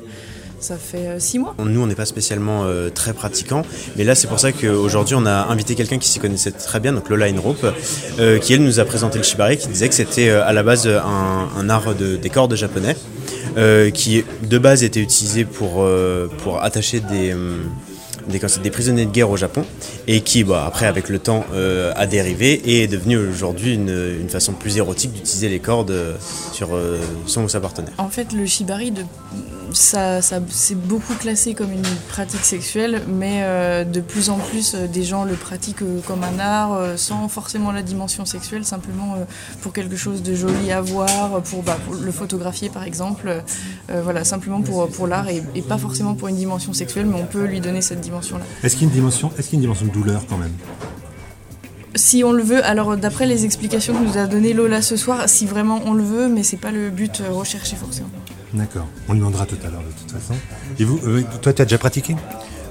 ça 0.62 0.78
fait 0.78 1.08
euh, 1.08 1.20
six 1.20 1.40
mois. 1.40 1.56
Nous, 1.60 1.82
on 1.82 1.88
n'est 1.88 1.96
pas 1.96 2.06
spécialement 2.06 2.64
euh, 2.64 2.90
très 2.90 3.14
pratiquants, 3.14 3.64
mais 3.98 4.04
là, 4.04 4.16
c'est 4.16 4.28
pour 4.28 4.40
ça 4.40 4.52
qu'aujourd'hui, 4.52 5.16
on 5.16 5.26
a 5.26 5.48
invité 5.50 5.76
quelqu'un 5.76 5.98
qui 5.98 6.08
s'y 6.08 6.20
connaissait 6.20 6.52
très 6.52 6.80
bien, 6.80 6.94
donc 6.94 7.10
Lola 7.10 7.26
Inrope, 7.26 7.66
euh, 8.20 8.40
qui 8.40 8.54
elle 8.54 8.64
nous 8.64 8.80
a 8.80 8.86
présenté 8.86 9.18
le 9.18 9.24
shibari, 9.24 9.58
qui 9.58 9.68
disait 9.68 9.90
que 9.90 9.96
c'était 9.96 10.30
à 10.30 10.54
la 10.54 10.64
base 10.64 10.88
un, 10.88 11.70
art 11.70 11.96
de, 11.96 12.16
des 12.16 12.30
cordes 12.30 12.56
japonais, 12.56 12.96
qui 13.94 14.24
de 14.44 14.58
base 14.58 14.84
était 14.84 15.02
utilisé 15.02 15.46
pour, 15.46 15.86
pour 16.38 16.64
attacher 16.64 17.00
des 17.00 17.34
des, 18.28 18.72
prisonniers 18.72 19.06
de 19.06 19.12
guerre 19.12 19.30
au 19.30 19.38
Japon 19.38 19.66
et 20.08 20.22
qui, 20.22 20.44
bah, 20.44 20.66
après, 20.66 20.86
avec 20.86 21.10
le 21.10 21.20
temps, 21.20 21.46
euh, 21.54 21.94
a 21.96 22.08
dérivé 22.08 22.54
et 22.54 22.84
est 22.84 22.88
devenu 22.88 23.18
aujourd'hui 23.18 23.74
une, 23.74 24.30
façon 24.30 24.54
plus 24.54 24.78
érotique 24.78 25.12
d'utiliser 25.12 25.50
les 25.50 25.60
cordes 25.60 25.92
euh, 25.92 26.16
sur 26.54 26.70
euh, 26.74 27.00
son 27.26 27.44
ou 27.44 27.50
sa 27.50 27.60
partenaire. 27.60 27.94
En 27.98 28.10
fait, 28.10 28.32
le 28.32 28.46
shibari, 28.46 28.92
de, 28.92 29.04
ça, 29.74 30.22
ça 30.22 30.40
c'est 30.50 30.76
beaucoup 30.76 31.14
classé 31.16 31.54
comme 31.54 31.72
une 31.72 31.86
pratique 32.10 32.44
sexuelle, 32.44 33.02
mais 33.08 33.44
de 33.86 34.02
plus 34.02 34.30
en 34.30 34.38
plus, 34.38 34.76
des 34.76 35.04
gens 35.04 35.24
le 35.24 35.34
pratiquent 35.34 35.84
comme 36.06 36.24
un 36.24 36.40
art 36.40 36.98
sans 36.98 37.28
forcément 37.28 37.72
la 37.72 37.82
dimension 37.82 38.26
sexuelle, 38.26 38.66
simplement 38.66 39.16
pour 39.62 39.74
quelque 39.74 39.96
chose 39.96 40.22
de 40.24 40.36
joli 40.36 40.72
à 40.72 40.82
voir, 40.82 41.42
pour, 41.44 41.64
bah, 41.64 41.78
le 42.02 42.12
photographier 42.12 42.70
par 42.70 42.84
exemple, 42.84 43.44
voilà, 43.90 44.24
simplement 44.24 44.62
pour, 44.62 44.88
pour 44.90 45.08
l'art 45.08 45.30
et, 45.30 45.44
et 45.56 45.62
pas 45.62 45.78
forcément 45.78 46.16
pour 46.16 46.28
une 46.28 46.38
dimension 46.38 46.74
sexuelle, 46.74 47.06
mais 47.06 47.16
on 47.16 47.26
peut 47.26 47.46
lui 47.46 47.60
donner 47.62 47.82
cette 47.82 48.02
dimension 48.02 48.22
est-ce 48.64 48.76
qu'il 48.76 48.84
y 48.84 48.86
a 48.86 48.90
une 48.90 48.96
dimension, 48.96 49.32
est-ce 49.38 49.50
qu'il 49.50 49.54
y 49.54 49.56
a 49.56 49.58
une 49.58 49.62
dimension 49.62 49.86
de 49.86 49.92
douleur 49.92 50.26
quand 50.28 50.38
même? 50.38 50.54
Si 51.96 52.24
on 52.24 52.32
le 52.32 52.44
veut, 52.44 52.64
alors 52.64 52.96
d'après 52.96 53.26
les 53.26 53.44
explications 53.44 53.94
que 53.94 54.04
nous 54.04 54.18
a 54.18 54.28
donné 54.28 54.54
Lola 54.54 54.82
ce 54.82 54.96
soir, 54.96 55.28
si 55.28 55.46
vraiment 55.46 55.82
on 55.86 55.94
le 55.94 56.04
veut, 56.04 56.28
mais 56.30 56.44
c'est 56.44 56.58
pas 56.58 56.72
le 56.72 56.90
but 56.90 57.22
euh, 57.22 57.32
recherché 57.32 57.76
forcément. 57.76 58.10
D'accord, 58.54 58.88
on 59.08 59.14
lui 59.14 59.20
demandera 59.20 59.46
tout 59.46 59.58
à 59.66 59.70
l'heure 59.70 59.82
de 59.82 60.00
toute 60.00 60.12
façon. 60.12 60.34
Et 60.80 60.84
vous, 60.84 61.00
euh, 61.06 61.24
toi, 61.42 61.54
tu 61.54 61.62
as 61.62 61.66
déjà 61.66 61.78
pratiqué? 61.78 62.16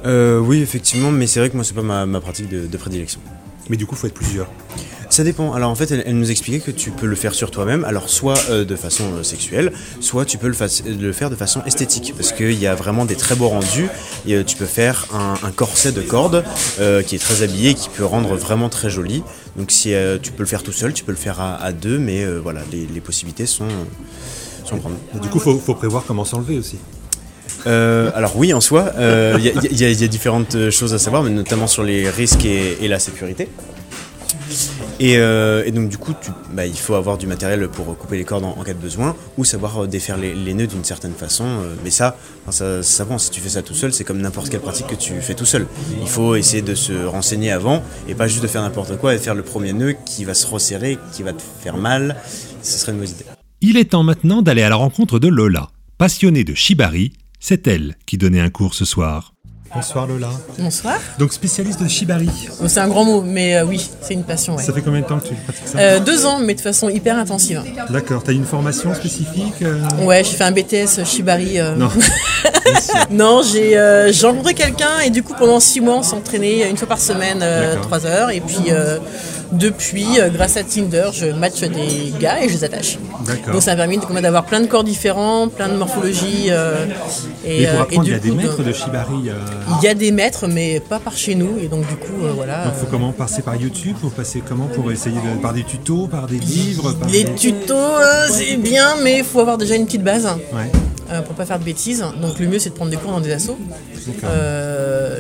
Euh, 0.05 0.39
Oui, 0.39 0.61
effectivement, 0.61 1.11
mais 1.11 1.27
c'est 1.27 1.41
vrai 1.41 1.51
que 1.51 1.57
moi, 1.57 1.65
c'est 1.65 1.75
pas 1.75 1.83
ma, 1.83 2.21
pratique 2.21 2.49
de 2.49 2.77
prédilection. 2.77 3.21
Mais 3.71 3.77
du 3.77 3.87
coup, 3.87 3.95
il 3.95 3.99
faut 3.99 4.07
être 4.09 4.15
plusieurs. 4.15 4.49
Ça 5.11 5.25
dépend. 5.25 5.53
Alors 5.53 5.71
en 5.71 5.75
fait, 5.75 5.91
elle, 5.91 6.17
nous 6.17 6.31
expliquait 6.31 6.61
que 6.61 6.71
tu 6.71 6.91
peux 6.91 7.07
le 7.07 7.17
faire 7.17 7.35
sur 7.35 7.51
toi-même, 7.51 7.85
alors 7.85 8.09
soit 8.09 8.39
euh, 8.49 8.65
de 8.65 8.77
façon 8.77 9.25
sexuelle, 9.25 9.73
soit 10.01 10.25
tu 10.25 10.39
peux 10.39 10.47
le, 10.47 11.13
faire 11.13 11.31
de 11.31 11.37
façon 11.37 11.63
esthétique, 11.65 12.15
parce 12.17 12.33
qu'il 12.33 12.59
y 12.59 12.67
a 12.67 12.75
vraiment 12.77 13.05
des 13.05 13.17
très 13.17 13.35
beaux 13.35 13.49
rendus. 13.49 13.89
Et, 14.27 14.45
tu 14.45 14.57
peux 14.57 14.67
faire 14.67 15.07
un, 15.13 15.51
corset 15.51 15.93
de 15.93 16.01
cordes 16.01 16.45
qui 17.07 17.15
est 17.15 17.19
très 17.19 17.43
habillé, 17.43 17.75
qui 17.75 17.89
peut 17.89 18.05
rendre 18.05 18.37
vraiment 18.37 18.69
très 18.69 18.91
joli. 18.91 19.23
Donc 19.57 19.71
si 19.71 19.93
tu 20.23 20.33
peux 20.33 20.43
le 20.43 20.49
faire 20.49 20.63
tout 20.63 20.73
seul, 20.73 20.93
tu 20.93 21.05
peux 21.05 21.13
le 21.13 21.19
faire 21.19 21.41
à, 21.41 21.73
deux, 21.73 21.99
mais 21.99 22.25
voilà, 22.39 22.61
les, 22.73 23.01
possibilités 23.01 23.47
sont, 23.47 23.69
du 25.21 25.29
coup, 25.29 25.41
il 25.45 25.61
faut, 25.61 25.75
prévoir 25.75 26.05
comment 26.07 26.25
s'enlever 26.25 26.59
aussi. 26.59 26.79
alors 27.67 28.37
oui, 28.37 28.53
en 28.53 28.61
soi, 28.61 28.93
il 28.99 29.81
y, 29.81 30.05
a 30.05 30.09
différentes 30.09 30.71
choses 30.71 30.95
à 30.95 30.99
savoir, 30.99 31.23
mais 31.23 31.31
notamment 31.31 31.67
sur 31.67 31.83
les 31.83 32.09
risques 32.09 32.45
et 32.45 32.89
la 32.89 32.99
sécurité. 32.99 33.49
Euh, 35.03 35.63
et, 35.65 35.73
donc 35.73 35.89
du 35.89 35.99
coup, 35.99 36.15
bah, 36.53 36.67
il 36.67 36.77
faut 36.77 36.95
avoir 36.95 37.17
du 37.19 37.27
matériel 37.27 37.69
pour 37.69 37.97
couper 37.97 38.17
les 38.17 38.25
cordes 38.25 38.45
en, 38.45 38.63
cas 38.63 38.75
de 38.75 38.79
besoin, 38.79 39.17
ou 39.39 39.45
savoir 39.45 39.85
euh, 39.85 39.87
défaire 39.87 40.17
les, 40.17 40.55
nœuds 40.55 40.67
d'une 40.67 40.85
certaine 40.85 41.15
façon. 41.15 41.45
Euh, 41.45 41.75
mais 41.83 41.91
ça, 41.91 42.17
ça, 42.51 42.83
ça 42.83 43.07
si 43.19 43.31
tu 43.31 43.41
fais 43.41 43.49
ça 43.49 43.63
tout 43.63 43.75
seul, 43.75 43.93
c'est 43.93 44.05
comme 44.05 44.21
n'importe 44.21 44.51
quelle 44.51 44.61
pratique 44.61 44.89
que 44.89 44.95
tu 44.95 45.21
fais 45.21 45.35
tout 45.35 45.47
seul. 45.47 45.67
Il 46.01 46.09
faut 46.09 46.35
essayer 46.37 46.63
de 46.63 46.75
se 46.75 47.05
renseigner 47.05 47.51
avant, 47.51 47.83
et 48.09 48.15
pas 48.15 48.29
juste 48.29 48.43
de 48.43 48.49
faire 48.49 48.63
n'importe 48.63 48.97
quoi 48.99 49.15
et 49.15 49.19
faire 49.19 49.35
le 49.35 49.43
premier 49.43 49.73
nœud 49.73 49.97
qui 50.05 50.25
va 50.25 50.35
se 50.35 50.47
resserrer, 50.47 50.99
qui 51.13 51.23
va 51.23 51.33
te 51.33 51.43
faire 51.63 51.77
mal. 51.77 52.17
Ce 52.63 52.79
serait 52.79 52.93
une 52.93 52.99
mauvaise 52.99 53.13
idée. 53.13 53.40
Il 53.63 53.77
est 53.77 53.91
temps 53.91 54.03
maintenant 54.03 54.41
d'aller 54.41 54.63
à 54.63 54.71
la 54.71 54.77
rencontre 54.77 55.19
de 55.19 55.29
Lola. 55.29 55.69
Passionnée 55.99 56.45
de 56.45 56.55
Shibari, 56.55 57.13
c'est 57.41 57.67
elle 57.67 57.95
qui 58.07 58.17
donnait 58.17 58.41
un 58.41 58.49
cours 58.49 58.73
ce 58.73 58.87
soir. 58.87 59.35
Bonsoir 59.75 60.07
Lola. 60.07 60.31
Bonsoir. 60.59 60.99
Donc 61.19 61.35
spécialiste 61.35 61.83
de 61.83 61.87
Shibari. 61.87 62.31
c'est 62.67 62.81
un 62.81 62.89
grand 62.89 63.05
mot, 63.05 63.21
mais 63.21 63.57
euh, 63.57 63.67
oui, 63.67 63.91
c'est 64.01 64.15
une 64.15 64.25
passion. 64.25 64.57
Ça 64.57 64.73
fait 64.73 64.81
combien 64.81 65.03
de 65.03 65.07
temps 65.07 65.19
que 65.19 65.29
tu 65.29 65.35
pratiques 65.35 65.69
ça 65.69 65.79
euh, 65.79 66.01
Deux 66.01 66.25
ans, 66.25 66.41
mais 66.41 66.55
de 66.55 66.61
façon 66.63 66.89
hyper 66.89 67.19
intensive. 67.19 67.63
D'accord. 67.91 68.25
Tu 68.25 68.31
as 68.31 68.33
une 68.33 68.47
formation 68.47 68.95
spécifique 68.95 69.61
euh 69.61 69.79
Ouais, 70.05 70.25
j'ai 70.25 70.39
fait 70.39 70.45
un 70.45 70.53
BTS 70.53 71.05
Shibari. 71.05 71.59
Non. 71.77 71.91
non, 73.11 73.43
j'ai 73.43 73.77
rencontré 74.23 74.55
quelqu'un 74.55 75.01
et 75.05 75.11
du 75.11 75.23
coup 75.23 75.35
pendant 75.39 75.61
six 75.61 75.83
mois 75.83 75.99
on 75.99 76.03
s'entraînait 76.03 76.71
une 76.71 76.79
fois 76.79 76.89
par 76.89 76.99
semaine, 76.99 77.45
trois 77.83 78.07
heures. 78.07 78.31
Et 78.31 78.41
puis 78.41 78.71
depuis, 79.53 80.19
grâce 80.33 80.57
à 80.57 80.65
Tinder, 80.65 81.11
je 81.13 81.27
match 81.27 81.61
des 81.61 82.13
gars 82.19 82.43
et 82.43 82.49
je 82.49 82.55
les 82.55 82.65
attache. 82.65 82.99
Donc 83.53 83.63
ça 83.63 83.73
a 83.73 83.77
permis 83.77 83.99
d'avoir 84.23 84.45
plein 84.45 84.61
de 84.61 84.67
corps 84.67 84.85
différents, 84.85 85.49
plein 85.49 85.69
de 85.69 85.77
morphologies. 85.77 86.51
et, 87.45 87.67
pour 87.67 87.81
apprendre, 87.81 88.07
il 88.07 88.13
y 88.13 88.15
a 88.15 88.19
des 88.19 88.31
maîtres 88.31 88.63
de 88.63 88.73
Shibari 88.73 89.31
il 89.81 89.85
y 89.85 89.89
a 89.89 89.95
des 89.95 90.11
maîtres, 90.13 90.47
mais 90.47 90.81
pas 90.81 90.99
par 90.99 91.17
chez 91.17 91.35
nous. 91.35 91.59
Et 91.63 91.69
donc, 91.69 91.87
du 91.87 91.97
coup, 91.97 92.25
euh, 92.25 92.33
voilà. 92.35 92.65
Donc, 92.65 92.75
faut 92.75 92.87
comment 92.91 93.13
passer 93.13 93.43
par 93.43 93.57
YouTube 93.57 93.97
Faut 94.01 94.11
passer 94.11 94.43
comment 94.47 94.67
pour 94.67 94.91
essayer 94.93 95.17
de, 95.17 95.41
par 95.41 95.53
des 95.53 95.65
tutos, 95.65 96.07
par 96.07 96.27
des 96.27 96.39
livres 96.39 96.95
Les 97.11 97.25
tutos, 97.25 97.75
euh, 97.75 98.27
c'est 98.31 98.57
bien, 98.57 98.97
mais 99.03 99.19
il 99.19 99.25
faut 99.25 99.41
avoir 99.41 99.59
déjà 99.59 99.77
une 99.77 99.87
petite 99.87 100.05
base. 100.05 100.27
Ouais. 100.53 100.71
Euh, 101.13 101.23
pour 101.23 101.35
pas 101.35 101.45
faire 101.45 101.59
de 101.59 101.65
bêtises. 101.65 102.05
Donc 102.23 102.39
le 102.39 102.47
mieux 102.47 102.59
c'est 102.61 102.71
de 102.71 102.75
prendre 102.75 102.91
des 102.93 102.97
cours 102.97 103.11
dans 103.11 103.21
des 103.21 103.33
assos. 103.33 103.59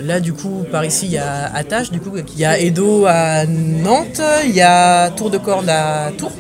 là 0.03 0.21
du 0.21 0.33
coup 0.33 0.65
par 0.71 0.85
ici 0.85 1.07
il 1.07 1.13
y 1.13 1.19
a 1.19 1.53
Attache, 1.55 1.91
du 1.91 2.01
coup 2.01 2.13
il 2.17 2.39
y 2.39 2.45
a 2.45 2.59
Edo 2.59 3.07
à 3.07 3.45
Nantes, 3.47 4.23
il 4.45 4.53
y 4.55 4.61
a 4.63 5.11
Tour 5.11 5.31
de 5.31 5.39
Corde 5.39 5.69
à 5.69 6.11
Tours. 6.17 6.33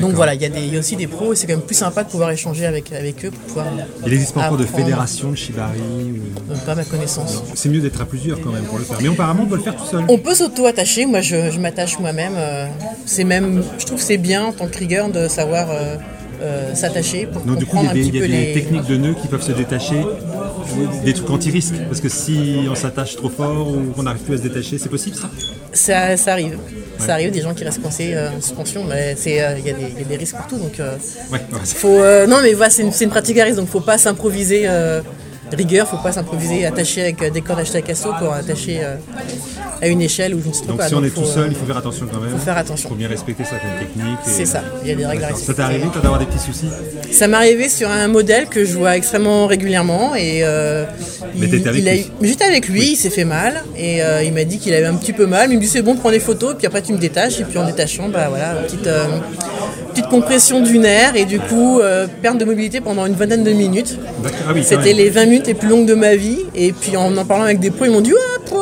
Donc 0.00 0.12
voilà, 0.14 0.34
il 0.34 0.42
y, 0.42 0.44
a 0.44 0.48
des- 0.48 0.60
il 0.60 0.72
y 0.74 0.76
a 0.76 0.80
aussi 0.80 0.96
des 0.96 1.06
pros 1.06 1.32
et 1.32 1.36
c'est 1.36 1.46
quand 1.46 1.52
même 1.52 1.62
plus 1.62 1.76
sympa 1.76 2.02
de 2.02 2.08
pouvoir 2.10 2.30
échanger 2.32 2.66
avec, 2.66 2.92
avec 2.92 3.24
eux 3.24 3.30
pour 3.30 3.40
pouvoir. 3.42 3.66
Il 4.04 4.10
n'existe 4.10 4.34
pas 4.34 4.46
encore 4.46 4.56
de 4.58 4.64
fédération 4.66 5.30
de 5.30 5.36
Shibari 5.36 5.78
ou- 5.78 6.52
Euh, 6.52 6.56
Pas 6.66 6.72
à 6.72 6.74
ma 6.74 6.84
connaissance. 6.84 7.42
C'est 7.54 7.68
mieux 7.68 7.78
d'être 7.80 8.00
à 8.00 8.04
plusieurs 8.04 8.40
quand 8.40 8.50
même 8.50 8.64
pour 8.64 8.78
le 8.78 8.84
faire. 8.84 8.98
Mais 9.00 9.08
apparemment, 9.08 9.44
on 9.44 9.46
peut 9.46 9.54
le 9.56 9.62
faire 9.62 9.76
tout 9.76 9.86
seul. 9.86 10.04
On 10.08 10.18
peut 10.18 10.34
s'auto-attacher, 10.34 11.06
moi 11.06 11.20
je, 11.20 11.48
je 11.52 11.60
m'attache 11.60 11.98
moi-même. 12.00 12.34
euh, 12.36 12.66
c'est 13.06 13.22
même, 13.24 13.62
je 13.78 13.86
trouve 13.86 13.98
que 13.98 14.04
c'est 14.04 14.18
bien 14.18 14.46
en 14.46 14.52
tant 14.52 14.66
que 14.66 14.72
trigger 14.72 15.04
de 15.14 15.28
savoir 15.28 15.68
euh, 15.70 15.96
euh, 16.42 16.74
s'attacher 16.74 17.26
pour 17.26 17.42
Donc 17.42 17.58
du 17.58 17.66
coup, 17.66 17.78
il 17.80 17.86
y 17.86 17.88
a 17.88 17.92
des, 17.92 18.00
petit 18.00 18.08
il 18.08 18.14
y 18.14 18.18
a 18.18 18.20
peu 18.22 18.28
des 18.28 18.46
les. 18.46 18.52
techniques 18.54 18.86
de 18.86 18.96
nœuds 18.96 19.14
qui 19.20 19.28
peuvent 19.28 19.42
se 19.42 19.52
détacher, 19.52 20.04
des 21.04 21.12
trucs 21.14 21.30
anti-risque. 21.30 21.74
Parce 21.88 22.00
que 22.00 22.08
si 22.08 22.58
on 22.70 22.74
s'attache 22.74 23.16
trop 23.16 23.28
fort 23.28 23.68
ou 23.68 23.92
qu'on 23.94 24.02
n'arrive 24.04 24.22
plus 24.22 24.34
à 24.34 24.38
se 24.38 24.42
détacher, 24.42 24.78
c'est 24.78 24.88
possible 24.88 25.16
ça? 25.16 25.30
Ça, 25.72 26.16
ça 26.16 26.32
arrive. 26.32 26.58
Ça 26.98 27.14
arrive 27.14 27.30
des 27.32 27.40
gens 27.42 27.54
qui 27.54 27.64
restent 27.64 27.82
coincés 27.82 28.12
euh, 28.14 28.30
en 28.30 28.40
suspension, 28.40 28.84
mais 28.84 29.14
euh, 29.14 29.56
il 29.58 29.66
y, 29.66 29.70
a 29.70 29.72
des- 29.72 29.92
il 29.94 29.98
y 29.98 30.02
a 30.02 30.04
des 30.04 30.16
risques 30.16 30.36
partout. 30.36 30.56
Donc, 30.58 30.78
euh, 30.80 30.96
Ouais, 31.32 31.38
ouais, 31.52 31.58
c'est- 31.64 31.76
faut, 31.76 31.98
non, 32.28 32.38
mais 32.42 32.52
voilà, 32.54 32.70
c'est 32.70 32.82
une, 32.82 33.10
pratique 33.10 33.38
à 33.38 33.44
risque, 33.44 33.56
donc 33.56 33.68
faut 33.68 33.80
pas 33.80 33.98
s'improviser 33.98 34.68
rigueur, 35.52 35.86
faut 35.88 35.98
pas 35.98 36.10
s'improviser 36.12 36.66
attaché 36.66 37.02
avec 37.02 37.32
des 37.32 37.40
cordes 37.40 37.60
achetées 37.60 37.78
à 37.78 37.82
Casso 37.82 38.10
pour 38.18 38.32
attacher 38.32 38.80
à 39.84 39.88
une 39.88 40.00
échelle 40.02 40.34
ou 40.34 40.40
je 40.42 40.48
ne 40.48 40.52
sais 40.52 40.60
pas 40.62 40.66
Donc 40.68 40.76
quoi. 40.78 40.88
si 40.88 40.94
on 40.94 41.00
Donc, 41.00 41.06
est 41.08 41.10
tout 41.14 41.24
seul, 41.24 41.44
euh, 41.44 41.48
il 41.50 41.54
faut 41.56 41.66
faire 41.66 41.76
attention 41.76 42.06
quand 42.12 42.20
même. 42.20 42.30
faut 42.30 42.38
faire 42.38 42.56
attention. 42.58 42.88
Il 42.88 42.92
faut 42.92 42.98
bien 42.98 43.08
respecter 43.08 43.44
certaines 43.44 43.78
techniques. 43.78 44.18
C'est 44.24 44.46
ça, 44.46 44.62
il 44.82 44.88
y 44.88 44.92
a 44.92 44.94
des 44.94 45.06
règles 45.06 45.24
à. 45.24 45.34
Ça 45.34 45.54
t'est 45.54 45.62
arrivé 45.62 45.84
toi 45.92 46.00
d'avoir 46.02 46.18
des 46.18 46.26
petits 46.26 46.38
soucis? 46.38 46.68
Ça 47.10 47.28
m'est 47.28 47.36
arrivé 47.36 47.68
sur 47.68 47.90
un 47.90 48.08
modèle 48.08 48.46
que 48.46 48.64
je 48.64 48.72
vois 48.76 48.96
extrêmement 48.96 49.46
régulièrement 49.46 50.14
et 50.14 50.40
euh, 50.42 50.84
Mais 51.36 51.46
t'étais 51.48 51.68
avec 51.68 51.80
il 51.82 51.88
a 51.88 51.92
lui. 51.94 52.00
eu- 52.00 52.04
mais 52.20 52.28
J'étais 52.28 52.44
avec 52.44 52.68
lui, 52.68 52.92
il 52.92 52.96
s'est 52.96 53.10
fait 53.10 53.24
mal 53.24 53.62
et 53.76 54.02
euh, 54.02 54.22
il 54.22 54.32
m'a 54.32 54.44
dit 54.44 54.58
qu'il 54.58 54.74
avait 54.74 54.86
un 54.86 54.94
petit 54.94 55.12
peu 55.12 55.26
mal. 55.26 55.48
Mais 55.48 55.54
il 55.54 55.58
me 55.58 55.62
dit 55.62 55.68
c'est 55.68 55.82
bon, 55.82 55.94
prends 55.96 56.10
des 56.10 56.20
photos, 56.20 56.54
puis 56.56 56.66
après 56.66 56.82
tu 56.82 56.92
me 56.92 56.98
détaches 56.98 57.40
et 57.40 57.44
puis 57.44 57.58
en 57.58 57.66
détachant, 57.66 58.08
bah 58.08 58.26
voilà, 58.28 58.54
petite 58.66 58.86
euh, 58.86 59.06
petite 59.92 60.08
compression 60.08 60.60
du 60.60 60.78
nerf 60.78 61.14
et 61.14 61.24
du 61.24 61.38
coup 61.38 61.80
euh, 61.80 62.06
perte 62.22 62.38
de 62.38 62.44
mobilité 62.44 62.80
pendant 62.80 63.06
une 63.06 63.14
vingtaine 63.14 63.44
de 63.44 63.52
minutes. 63.52 63.98
Ah 64.48 64.52
oui, 64.54 64.64
C'était 64.64 64.92
les 64.92 65.10
20 65.10 65.24
minutes 65.26 65.46
les 65.46 65.54
plus 65.54 65.68
longues 65.68 65.86
de 65.86 65.94
ma 65.94 66.16
vie 66.16 66.38
et 66.54 66.72
puis 66.72 66.96
en 66.96 67.14
en 67.16 67.24
parlant 67.24 67.44
avec 67.44 67.60
des 67.60 67.70
pros, 67.70 67.84
ils 67.84 67.90
m'ont 67.92 68.00
dit 68.00 68.12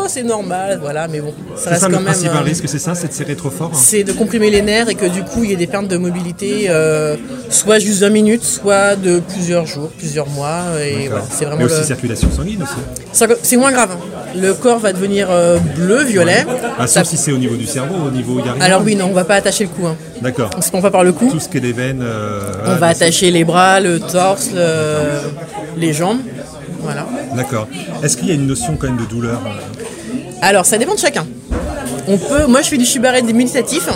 pro 0.03 0.09
c'est 0.13 0.23
normal, 0.23 0.79
voilà, 0.81 1.09
mais 1.09 1.21
bon, 1.21 1.33
ça 1.57 1.63
C'est 1.65 1.69
reste 1.71 1.81
ça 1.83 1.89
le 1.89 1.95
quand 1.95 2.01
même. 2.01 2.13
principal 2.13 2.37
euh, 2.39 2.41
risque, 2.45 2.65
c'est 2.69 2.79
ça, 2.79 2.95
c'est 2.95 3.09
de 3.09 3.13
serrer 3.13 3.37
trop 3.37 3.51
fort. 3.51 3.71
hein. 3.73 3.79
c'est 3.81 4.05
de 4.05 4.13
comprimer 4.13 4.51
les 4.51 4.63
nerfs 4.63 4.89
et 4.89 4.95
que 4.95 5.07
du 5.07 5.23
coup 5.23 5.45
il 5.45 5.51
y 5.51 5.53
ait 5.53 5.57
des 5.57 5.67
pertes 5.67 5.89
de 5.89 5.97
mobilité, 5.97 6.67
euh, 6.69 7.17
soit 7.51 7.79
juste 7.79 8.01
20 8.01 8.11
minutes, 8.11 8.45
soit 8.45 8.97
de 8.97 9.21
plusieurs 9.21 9.67
jours, 9.67 9.91
plusieurs 9.97 10.29
mois. 10.29 10.63
Et 10.85 11.09
voilà, 11.09 11.25
c'est 11.31 11.45
vraiment 11.45 11.59
Mais 11.59 11.65
aussi 11.67 11.81
le- 11.81 11.85
circulation 11.87 12.29
sanguine 12.31 12.63
aussi. 12.63 12.73
ça- 13.13 13.27
C'est 13.43 13.57
moins 13.57 13.73
grave. 13.73 13.91
hein. 13.93 14.19
Le 14.35 14.55
corps 14.55 14.79
va 14.79 14.93
devenir 14.93 15.29
euh, 15.31 15.59
bleu, 15.77 16.03
violet. 16.05 16.45
Ah, 16.79 16.87
Ça- 16.87 17.01
sauf 17.01 17.09
si 17.11 17.17
c'est 17.17 17.33
au 17.33 17.39
niveau 17.39 17.57
du 17.57 17.67
cerveau, 17.67 17.97
au 18.09 18.11
niveau 18.11 18.39
il 18.41 18.47
y 18.47 18.49
a 18.49 18.53
rien. 18.53 18.63
Alors 18.65 18.83
oui, 18.85 18.97
non, 18.97 19.07
on 19.11 19.13
va 19.13 19.25
pas 19.25 19.35
attacher 19.37 19.65
le 19.65 19.71
cou. 19.71 19.87
Hein. 19.87 19.97
D'accord. 20.23 20.51
On 20.57 20.61
se 20.63 20.71
prend 20.71 20.81
pas 20.81 20.91
par 20.91 21.05
le 21.05 21.13
cou. 21.13 21.29
Tout 21.31 21.41
ce 21.41 21.49
qui 21.49 21.59
est 21.59 21.61
les 21.61 21.73
veines. 21.73 22.01
euh, 22.03 22.41
On 22.67 22.77
va 22.77 22.89
attacher 22.89 23.31
les 23.31 23.45
bras, 23.45 23.81
le 23.81 24.01
torse, 24.01 24.51
le- 24.55 25.81
les 25.81 25.93
jambes. 25.93 26.19
Voilà. 26.81 27.07
D'accord. 27.37 27.69
Est-ce 28.03 28.17
qu'il 28.17 28.29
y 28.29 28.31
a 28.33 28.35
une 28.35 28.47
notion 28.47 28.77
quand 28.77 28.89
même 28.89 28.97
de 28.97 29.05
douleur 29.05 29.41
Alors 30.43 30.67
ça 30.67 30.77
dépend 30.77 30.95
de 30.95 30.99
chacun. 30.99 31.25
On 32.09 32.19
peut, 32.19 32.47
moi 32.47 32.63
je 32.63 32.69
fais 32.69 32.77
du 32.77 32.85
shibari 32.85 33.23
méditatif, 33.23 33.89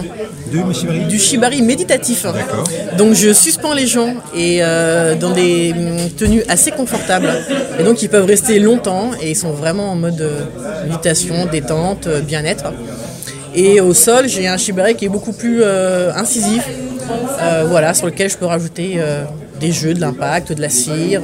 du 1.08 1.18
shibari 1.18 1.60
méditatif. 1.60 2.22
D'accord. 2.22 2.62
Donc 2.96 3.14
je 3.14 3.32
suspends 3.32 3.74
les 3.74 3.88
gens 3.88 4.14
et 4.32 4.58
euh, 4.60 5.16
dans 5.16 5.30
des 5.30 5.74
hum, 5.76 6.08
tenues 6.16 6.44
assez 6.48 6.70
confortables. 6.70 7.28
Et 7.80 7.82
donc 7.82 8.00
ils 8.02 8.08
peuvent 8.08 8.24
rester 8.26 8.60
longtemps 8.60 9.10
et 9.20 9.30
ils 9.32 9.36
sont 9.36 9.50
vraiment 9.50 9.90
en 9.90 9.96
mode 9.96 10.20
euh, 10.20 10.44
méditation, 10.84 11.46
détente, 11.50 12.06
euh, 12.06 12.20
bien-être. 12.20 12.72
Et 13.56 13.80
au 13.80 13.92
sol, 13.92 14.28
j'ai 14.28 14.46
un 14.46 14.56
shibari 14.56 14.94
qui 14.94 15.06
est 15.06 15.08
beaucoup 15.08 15.32
plus 15.32 15.62
euh, 15.62 16.12
incisif, 16.14 16.62
euh, 17.40 17.64
voilà, 17.66 17.92
sur 17.92 18.06
lequel 18.06 18.30
je 18.30 18.36
peux 18.36 18.46
rajouter 18.46 19.00
des 19.58 19.72
jeux, 19.72 19.94
de 19.94 20.00
l'impact, 20.00 20.52
de 20.52 20.60
la 20.60 20.68
cire. 20.68 21.22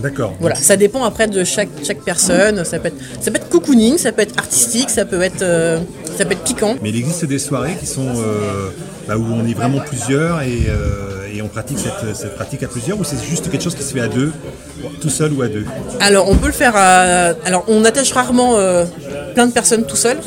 D'accord. 0.00 0.34
voilà, 0.40 0.56
ça 0.56 0.76
dépend 0.76 1.04
après 1.04 1.28
de 1.28 1.44
chaque, 1.44 1.68
chaque 1.84 2.02
personne. 2.02 2.64
Ça 2.64 2.80
peut, 2.80 2.88
être, 2.88 2.96
ça 3.20 3.30
peut 3.30 3.36
être 3.36 3.41
cocooning, 3.52 3.98
ça 3.98 4.12
peut 4.12 4.22
être 4.22 4.38
artistique, 4.38 4.88
ça 4.88 5.04
peut 5.04 5.22
être, 5.22 5.42
euh, 5.42 5.78
ça 6.16 6.24
peut 6.24 6.32
être 6.32 6.42
piquant. 6.42 6.76
Mais 6.82 6.88
il 6.88 6.96
existe 6.96 7.26
des 7.26 7.38
soirées 7.38 7.76
qui 7.78 7.86
sont 7.86 8.08
euh, 8.08 8.70
bah, 9.06 9.16
où 9.18 9.24
on 9.30 9.46
est 9.46 9.52
vraiment 9.52 9.80
plusieurs 9.80 10.40
et, 10.40 10.62
euh, 10.68 11.34
et 11.34 11.42
on 11.42 11.48
pratique 11.48 11.78
cette, 11.78 12.16
cette 12.16 12.34
pratique 12.34 12.62
à 12.62 12.68
plusieurs 12.68 12.98
ou 12.98 13.04
c'est 13.04 13.22
juste 13.22 13.50
quelque 13.50 13.62
chose 13.62 13.74
qui 13.74 13.82
se 13.82 13.92
fait 13.92 14.00
à 14.00 14.08
deux, 14.08 14.32
tout 15.02 15.10
seul 15.10 15.32
ou 15.34 15.42
à 15.42 15.48
deux? 15.48 15.66
Alors, 16.00 16.30
on 16.30 16.36
peut 16.36 16.46
le 16.46 16.52
faire 16.52 16.74
à... 16.74 17.34
Alors, 17.44 17.64
on 17.68 17.84
attache 17.84 18.12
rarement 18.12 18.56
plein 19.34 19.46
de 19.46 19.52
personnes 19.52 19.84
tout 19.84 19.96
seul. 19.96 20.18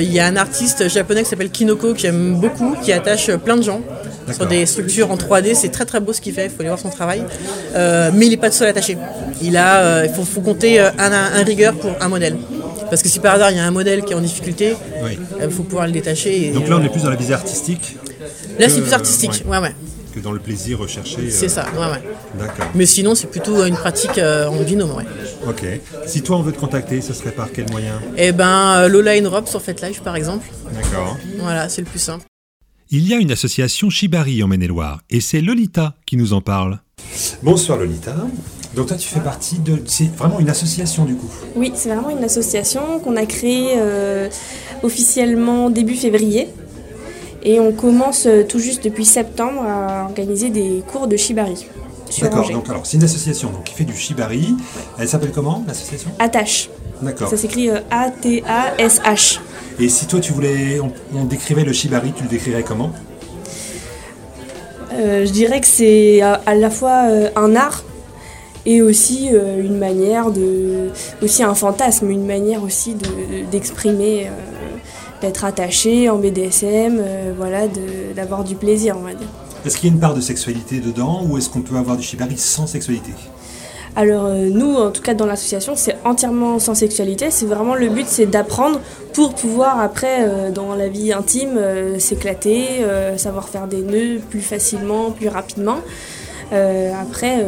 Il 0.00 0.12
y 0.12 0.20
a 0.20 0.26
un 0.26 0.36
artiste 0.36 0.88
japonais 0.88 1.22
qui 1.22 1.30
s'appelle 1.30 1.50
Kinoko 1.50 1.94
que 1.94 2.00
j'aime 2.00 2.34
beaucoup, 2.40 2.74
qui 2.82 2.92
attache 2.92 3.30
plein 3.36 3.56
de 3.56 3.62
gens 3.62 3.80
sur 4.34 4.46
des 4.46 4.66
structures 4.66 5.10
en 5.10 5.16
3D. 5.16 5.54
C'est 5.54 5.70
très 5.70 5.84
très 5.84 6.00
beau 6.00 6.12
ce 6.12 6.20
qu'il 6.20 6.32
fait, 6.34 6.44
il 6.46 6.50
faut 6.50 6.60
aller 6.60 6.68
voir 6.68 6.78
son 6.78 6.90
travail. 6.90 7.22
Euh, 7.74 8.10
mais 8.14 8.26
il 8.26 8.30
n'est 8.30 8.36
pas 8.36 8.50
tout 8.50 8.56
seul 8.56 8.68
attaché. 8.68 8.96
Il 9.42 9.56
a, 9.56 9.80
euh, 9.80 10.08
faut, 10.12 10.24
faut 10.24 10.40
compter 10.40 10.80
euh, 10.80 10.90
un, 10.98 11.12
un 11.12 11.42
rigueur 11.44 11.74
pour 11.74 11.92
un 12.00 12.08
modèle. 12.08 12.36
Parce 12.90 13.02
que 13.02 13.08
si 13.08 13.18
par 13.20 13.34
hasard 13.34 13.50
il 13.50 13.56
y 13.58 13.60
a 13.60 13.64
un 13.66 13.70
modèle 13.70 14.02
qui 14.02 14.12
est 14.12 14.16
en 14.16 14.20
difficulté, 14.20 14.74
Oui. 15.04 15.18
il 15.42 15.50
faut 15.50 15.62
pouvoir 15.62 15.86
le 15.86 15.92
détacher. 15.92 16.48
et- 16.48 16.50
Donc 16.52 16.68
là 16.68 16.76
on 16.80 16.84
est 16.84 16.88
plus 16.88 17.02
dans 17.02 17.10
la 17.10 17.16
visée 17.16 17.34
artistique 17.34 17.96
Là, 18.58 18.68
c'est 18.68 18.80
plus 18.80 18.92
artistique. 18.92 19.44
Ouais, 19.46 19.58
ouais. 19.58 19.72
que 20.14 20.20
dans 20.20 20.32
le 20.32 20.40
plaisir 20.40 20.78
recherché. 20.78 21.18
euh, 21.20 21.30
C'est 21.30 21.48
ça, 21.48 21.66
ouais, 21.74 21.78
ouais. 21.80 22.02
D'accord. 22.40 22.66
Mais 22.74 22.86
sinon, 22.86 23.14
c'est 23.14 23.26
plutôt 23.28 23.64
une 23.64 23.74
pratique 23.76 24.18
euh, 24.18 24.46
en 24.48 24.56
binôme, 24.62 24.90
ouais. 24.96 25.04
Ok. 25.46 25.62
Si 26.06 26.22
toi 26.22 26.38
on 26.38 26.42
veut 26.42 26.52
te 26.52 26.58
contacter, 26.58 27.00
ce 27.02 27.12
serait 27.12 27.30
par 27.30 27.48
quel 27.52 27.70
moyen? 27.70 27.92
Et 28.16 28.32
ben, 28.32 28.88
Lola 28.88 29.12
in 29.12 29.28
Robe 29.28 29.46
sur 29.46 29.62
FetLife, 29.62 30.00
par 30.02 30.16
exemple. 30.16 30.46
D'accord. 30.74 31.16
Voilà, 31.38 31.68
c'est 31.68 31.82
le 31.82 31.86
plus 31.86 31.98
simple. 32.00 32.24
Il 32.90 33.06
y 33.06 33.12
a 33.12 33.18
une 33.18 33.30
association 33.30 33.90
Shibari 33.90 34.42
en 34.42 34.48
Maine-et-Loire, 34.48 35.02
et 35.10 35.20
c'est 35.20 35.42
Lolita 35.42 35.94
qui 36.06 36.16
nous 36.16 36.32
en 36.32 36.40
parle. 36.40 36.78
Bonsoir 37.42 37.76
Lolita. 37.76 38.16
Donc 38.74 38.86
toi 38.86 38.96
tu 38.96 39.06
fais 39.06 39.20
partie 39.20 39.58
de... 39.58 39.82
C'est 39.84 40.10
vraiment 40.16 40.40
une 40.40 40.48
association 40.48 41.04
du 41.04 41.14
coup 41.14 41.28
Oui, 41.54 41.70
c'est 41.74 41.90
vraiment 41.90 42.08
une 42.08 42.24
association 42.24 42.98
qu'on 43.00 43.16
a 43.16 43.26
créée 43.26 43.74
euh, 43.76 44.30
officiellement 44.82 45.68
début 45.68 45.96
février. 45.96 46.48
Et 47.42 47.60
on 47.60 47.72
commence 47.72 48.24
euh, 48.24 48.44
tout 48.44 48.58
juste 48.58 48.82
depuis 48.84 49.04
septembre 49.04 49.60
à 49.66 50.04
organiser 50.04 50.48
des 50.48 50.82
cours 50.90 51.08
de 51.08 51.18
Shibari 51.18 51.66
sur 52.10 52.34
Angers. 52.34 52.52
donc 52.52 52.68
alors 52.68 52.84
c'est 52.86 52.96
une 52.96 53.04
association 53.04 53.50
donc, 53.50 53.64
qui 53.64 53.74
fait 53.74 53.84
du 53.84 53.96
shibari. 53.96 54.54
Elle 54.98 55.08
s'appelle 55.08 55.32
comment 55.32 55.64
l'association? 55.66 56.10
Attache. 56.18 56.70
D'accord. 57.02 57.28
Ça 57.28 57.36
s'écrit 57.36 57.70
euh, 57.70 57.80
A-T-A-S-H. 57.90 59.38
Et 59.80 59.88
si 59.88 60.06
toi 60.06 60.18
tu 60.20 60.32
voulais, 60.32 60.80
on, 60.80 60.92
on 61.16 61.24
décrivait 61.24 61.64
le 61.64 61.72
shibari, 61.72 62.12
tu 62.12 62.22
le 62.24 62.28
décrirais 62.28 62.64
comment? 62.64 62.90
Euh, 64.92 65.26
je 65.26 65.30
dirais 65.30 65.60
que 65.60 65.66
c'est 65.66 66.20
à, 66.22 66.40
à 66.46 66.54
la 66.54 66.70
fois 66.70 67.04
euh, 67.08 67.28
un 67.36 67.54
art 67.54 67.84
et 68.66 68.82
aussi 68.82 69.28
euh, 69.32 69.60
une 69.62 69.78
manière 69.78 70.30
de. 70.30 70.90
aussi 71.22 71.42
un 71.42 71.54
fantasme, 71.54 72.10
une 72.10 72.26
manière 72.26 72.62
aussi 72.62 72.94
de- 72.94 73.44
d'exprimer, 73.50 74.26
euh, 74.26 74.30
d'être 75.20 75.44
attaché 75.44 76.08
en 76.10 76.16
BDSM, 76.16 76.98
euh, 77.00 77.32
voilà, 77.36 77.66
d'avoir 78.16 78.44
du 78.44 78.54
plaisir, 78.56 78.96
on 78.98 79.02
va 79.04 79.14
dire. 79.14 79.28
Est-ce 79.68 79.76
qu'il 79.76 79.90
y 79.90 79.92
a 79.92 79.94
une 79.94 80.00
part 80.00 80.14
de 80.14 80.22
sexualité 80.22 80.80
dedans 80.80 81.20
ou 81.28 81.36
est-ce 81.36 81.50
qu'on 81.50 81.60
peut 81.60 81.76
avoir 81.76 81.98
du 81.98 82.02
shibari 82.02 82.38
sans 82.38 82.66
sexualité? 82.66 83.10
Alors 83.96 84.24
euh, 84.24 84.48
nous, 84.48 84.74
en 84.76 84.90
tout 84.90 85.02
cas 85.02 85.12
dans 85.12 85.26
l'association, 85.26 85.74
c'est 85.76 85.94
entièrement 86.06 86.58
sans 86.58 86.74
sexualité. 86.74 87.30
C'est 87.30 87.44
vraiment 87.44 87.74
le 87.74 87.90
but, 87.90 88.06
c'est 88.08 88.24
d'apprendre 88.24 88.80
pour 89.12 89.34
pouvoir 89.34 89.78
après, 89.78 90.20
euh, 90.26 90.50
dans 90.50 90.74
la 90.74 90.88
vie 90.88 91.12
intime, 91.12 91.58
euh, 91.58 91.98
s'éclater, 91.98 92.64
savoir 93.18 93.50
faire 93.50 93.66
des 93.66 93.82
nœuds 93.82 94.20
plus 94.30 94.40
facilement, 94.40 95.10
plus 95.10 95.28
rapidement. 95.28 95.80
Après, 96.50 97.44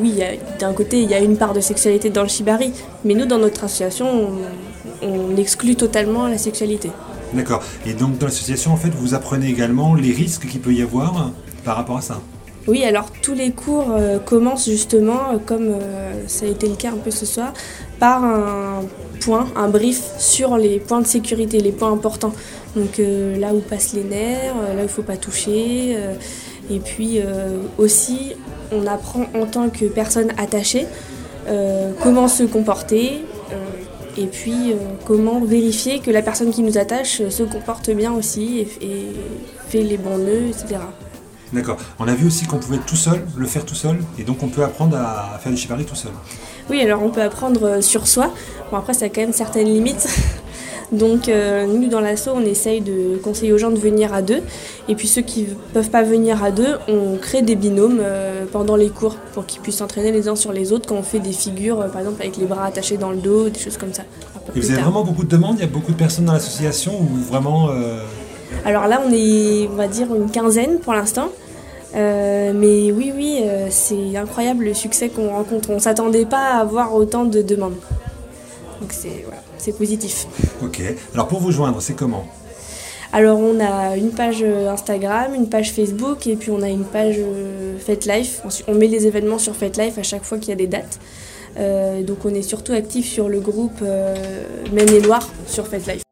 oui, 0.00 0.22
d'un 0.58 0.72
côté, 0.72 1.02
il 1.02 1.10
y 1.10 1.14
a 1.14 1.18
une 1.18 1.36
part 1.36 1.52
de 1.52 1.60
sexualité 1.60 2.08
dans 2.08 2.22
le 2.22 2.28
shibari, 2.28 2.72
mais 3.04 3.12
nous, 3.12 3.26
dans 3.26 3.36
notre 3.36 3.64
association, 3.64 4.06
on, 5.02 5.06
on 5.06 5.36
exclut 5.36 5.76
totalement 5.76 6.26
la 6.26 6.38
sexualité. 6.38 6.90
D'accord. 7.34 7.62
Et 7.86 7.92
donc 7.92 8.18
dans 8.18 8.26
l'association 8.26 8.72
en 8.72 8.76
fait 8.76 8.90
vous 8.90 9.14
apprenez 9.14 9.48
également 9.48 9.94
les 9.94 10.12
risques 10.12 10.46
qu'il 10.48 10.60
peut 10.60 10.72
y 10.72 10.82
avoir? 10.82 11.30
Par 11.64 11.76
rapport 11.76 11.98
à 11.98 12.02
ça. 12.02 12.20
Oui, 12.66 12.84
alors 12.84 13.10
tous 13.22 13.32
les 13.34 13.52
cours 13.52 13.90
euh, 13.90 14.18
commencent 14.18 14.68
justement, 14.68 15.32
euh, 15.32 15.38
comme 15.44 15.68
euh, 15.70 16.12
ça 16.26 16.44
a 16.44 16.48
été 16.48 16.68
le 16.68 16.74
cas 16.74 16.90
un 16.90 16.98
peu 16.98 17.10
ce 17.10 17.24
soir, 17.24 17.54
par 17.98 18.22
un 18.22 18.82
point, 19.20 19.48
un 19.56 19.68
brief 19.68 20.02
sur 20.18 20.58
les 20.58 20.78
points 20.78 21.00
de 21.00 21.06
sécurité, 21.06 21.60
les 21.60 21.72
points 21.72 21.90
importants. 21.90 22.32
Donc 22.76 22.98
là 22.98 23.52
où 23.52 23.58
passent 23.58 23.94
les 23.94 24.04
nerfs, 24.04 24.54
là 24.54 24.74
où 24.74 24.78
il 24.78 24.82
ne 24.82 24.88
faut 24.88 25.02
pas 25.02 25.16
toucher. 25.16 25.96
et 26.70 26.78
puis 26.78 27.20
aussi, 27.76 28.36
on 28.70 28.86
apprend 28.86 29.26
en 29.34 29.44
tant 29.44 29.68
que 29.68 29.86
personne 29.86 30.30
attachée 30.38 30.86
comment 32.00 32.28
se 32.28 32.44
comporter. 32.44 33.24
et 34.16 34.26
puis, 34.26 34.74
comment 35.04 35.40
vérifier 35.40 35.98
que 35.98 36.12
la 36.12 36.22
personne 36.22 36.52
qui 36.52 36.62
nous 36.62 36.78
attache 36.78 37.28
se 37.28 37.42
comporte 37.42 37.90
bien 37.90 38.12
aussi 38.12 38.60
et 38.80 39.06
fait 39.68 39.82
les 39.82 39.98
bons 39.98 40.18
nœuds, 40.18 40.48
etc. 40.48 40.78
D'accord. 41.52 41.76
On 41.98 42.06
a 42.06 42.14
vu 42.14 42.26
aussi 42.26 42.46
qu'on 42.46 42.58
pouvait 42.58 42.78
tout 42.78 42.96
seul, 42.96 43.24
le 43.36 43.46
faire 43.46 43.64
tout 43.64 43.74
seul, 43.74 43.98
et 44.18 44.22
donc 44.22 44.42
on 44.42 44.48
peut 44.48 44.62
apprendre 44.62 44.96
à 44.96 45.38
faire 45.42 45.52
du 45.52 45.58
shibari 45.58 45.84
tout 45.84 45.96
seul. 45.96 46.12
Oui, 46.68 46.80
alors 46.80 47.02
on 47.02 47.10
peut 47.10 47.22
apprendre 47.22 47.64
euh, 47.64 47.80
sur 47.80 48.06
soi. 48.06 48.32
Bon, 48.70 48.76
après, 48.76 48.94
ça 48.94 49.06
a 49.06 49.08
quand 49.08 49.20
même 49.20 49.32
certaines 49.32 49.66
limites. 49.66 50.06
Donc 50.92 51.28
euh, 51.28 51.66
nous 51.66 51.88
dans 51.88 52.00
l'assaut 52.00 52.32
on 52.34 52.44
essaye 52.44 52.80
de 52.80 53.16
conseiller 53.22 53.52
aux 53.52 53.58
gens 53.58 53.70
de 53.70 53.78
venir 53.78 54.12
à 54.12 54.22
deux 54.22 54.42
et 54.88 54.96
puis 54.96 55.06
ceux 55.06 55.22
qui 55.22 55.42
ne 55.42 55.54
peuvent 55.72 55.90
pas 55.90 56.02
venir 56.02 56.42
à 56.42 56.50
deux 56.50 56.78
on 56.88 57.16
crée 57.16 57.42
des 57.42 57.54
binômes 57.54 58.00
euh, 58.00 58.44
pendant 58.50 58.74
les 58.74 58.88
cours 58.88 59.14
pour 59.32 59.46
qu'ils 59.46 59.60
puissent 59.60 59.76
s'entraîner 59.76 60.10
les 60.10 60.28
uns 60.28 60.34
sur 60.34 60.52
les 60.52 60.72
autres 60.72 60.88
quand 60.88 60.96
on 60.96 61.04
fait 61.04 61.20
des 61.20 61.32
figures 61.32 61.80
euh, 61.80 61.88
par 61.88 62.00
exemple 62.00 62.20
avec 62.20 62.36
les 62.36 62.46
bras 62.46 62.64
attachés 62.64 62.96
dans 62.96 63.10
le 63.10 63.18
dos, 63.18 63.48
des 63.48 63.60
choses 63.60 63.76
comme 63.76 63.92
ça. 63.92 64.02
Et 64.56 64.58
vous 64.58 64.70
avez 64.72 64.82
vraiment 64.82 65.04
beaucoup 65.04 65.22
de 65.22 65.28
demandes, 65.28 65.56
il 65.58 65.60
y 65.60 65.64
a 65.64 65.68
beaucoup 65.68 65.92
de 65.92 65.96
personnes 65.96 66.24
dans 66.24 66.32
l'association 66.32 66.92
ou 67.00 67.06
vraiment... 67.28 67.70
Alors 68.64 68.88
là 68.88 69.00
on 69.06 69.12
est 69.12 69.68
on 69.72 69.76
va 69.76 69.86
dire 69.86 70.12
une 70.12 70.30
quinzaine 70.30 70.80
pour 70.80 70.92
l'instant. 70.92 71.28
Mais 71.94 72.92
oui, 72.92 73.12
oui, 73.14 73.42
c'est 73.70 74.16
incroyable 74.16 74.64
le 74.64 74.74
succès 74.74 75.08
qu'on 75.08 75.30
rencontre. 75.30 75.70
On 75.70 75.74
ne 75.74 75.80
s'attendait 75.80 76.26
pas 76.26 76.54
à 76.54 76.60
avoir 76.60 76.94
autant 76.94 77.24
de 77.24 77.42
demandes. 77.42 77.76
Donc 78.80 78.92
c'est 78.92 79.24
voilà 79.26 79.42
c'est 79.60 79.76
positif. 79.76 80.26
Ok. 80.62 80.82
Alors 81.14 81.28
pour 81.28 81.40
vous 81.40 81.52
joindre, 81.52 81.80
c'est 81.80 81.94
comment? 81.94 82.26
Alors 83.12 83.38
on 83.38 83.58
a 83.60 83.96
une 83.96 84.10
page 84.10 84.42
euh, 84.42 84.70
Instagram, 84.70 85.34
une 85.34 85.48
page 85.48 85.72
Facebook 85.72 86.26
et 86.26 86.36
puis 86.36 86.50
on 86.50 86.62
a 86.62 86.68
une 86.68 86.84
page 86.84 87.16
euh, 87.18 87.76
FateLife. 87.78 88.40
On 88.68 88.74
met 88.74 88.86
les 88.86 89.06
événements 89.06 89.38
sur 89.38 89.54
FateLife 89.54 89.98
à 89.98 90.02
chaque 90.02 90.22
fois 90.22 90.38
qu'il 90.38 90.50
y 90.50 90.52
a 90.52 90.56
des 90.56 90.68
dates. 90.68 91.00
Euh, 91.58 92.02
donc 92.02 92.24
on 92.24 92.32
est 92.32 92.42
surtout 92.42 92.72
actif 92.72 93.06
sur 93.06 93.28
le 93.28 93.40
groupe 93.40 93.82
Maine-et-Loire 94.72 95.28
sur 95.46 95.66
FateLife. 95.66 96.02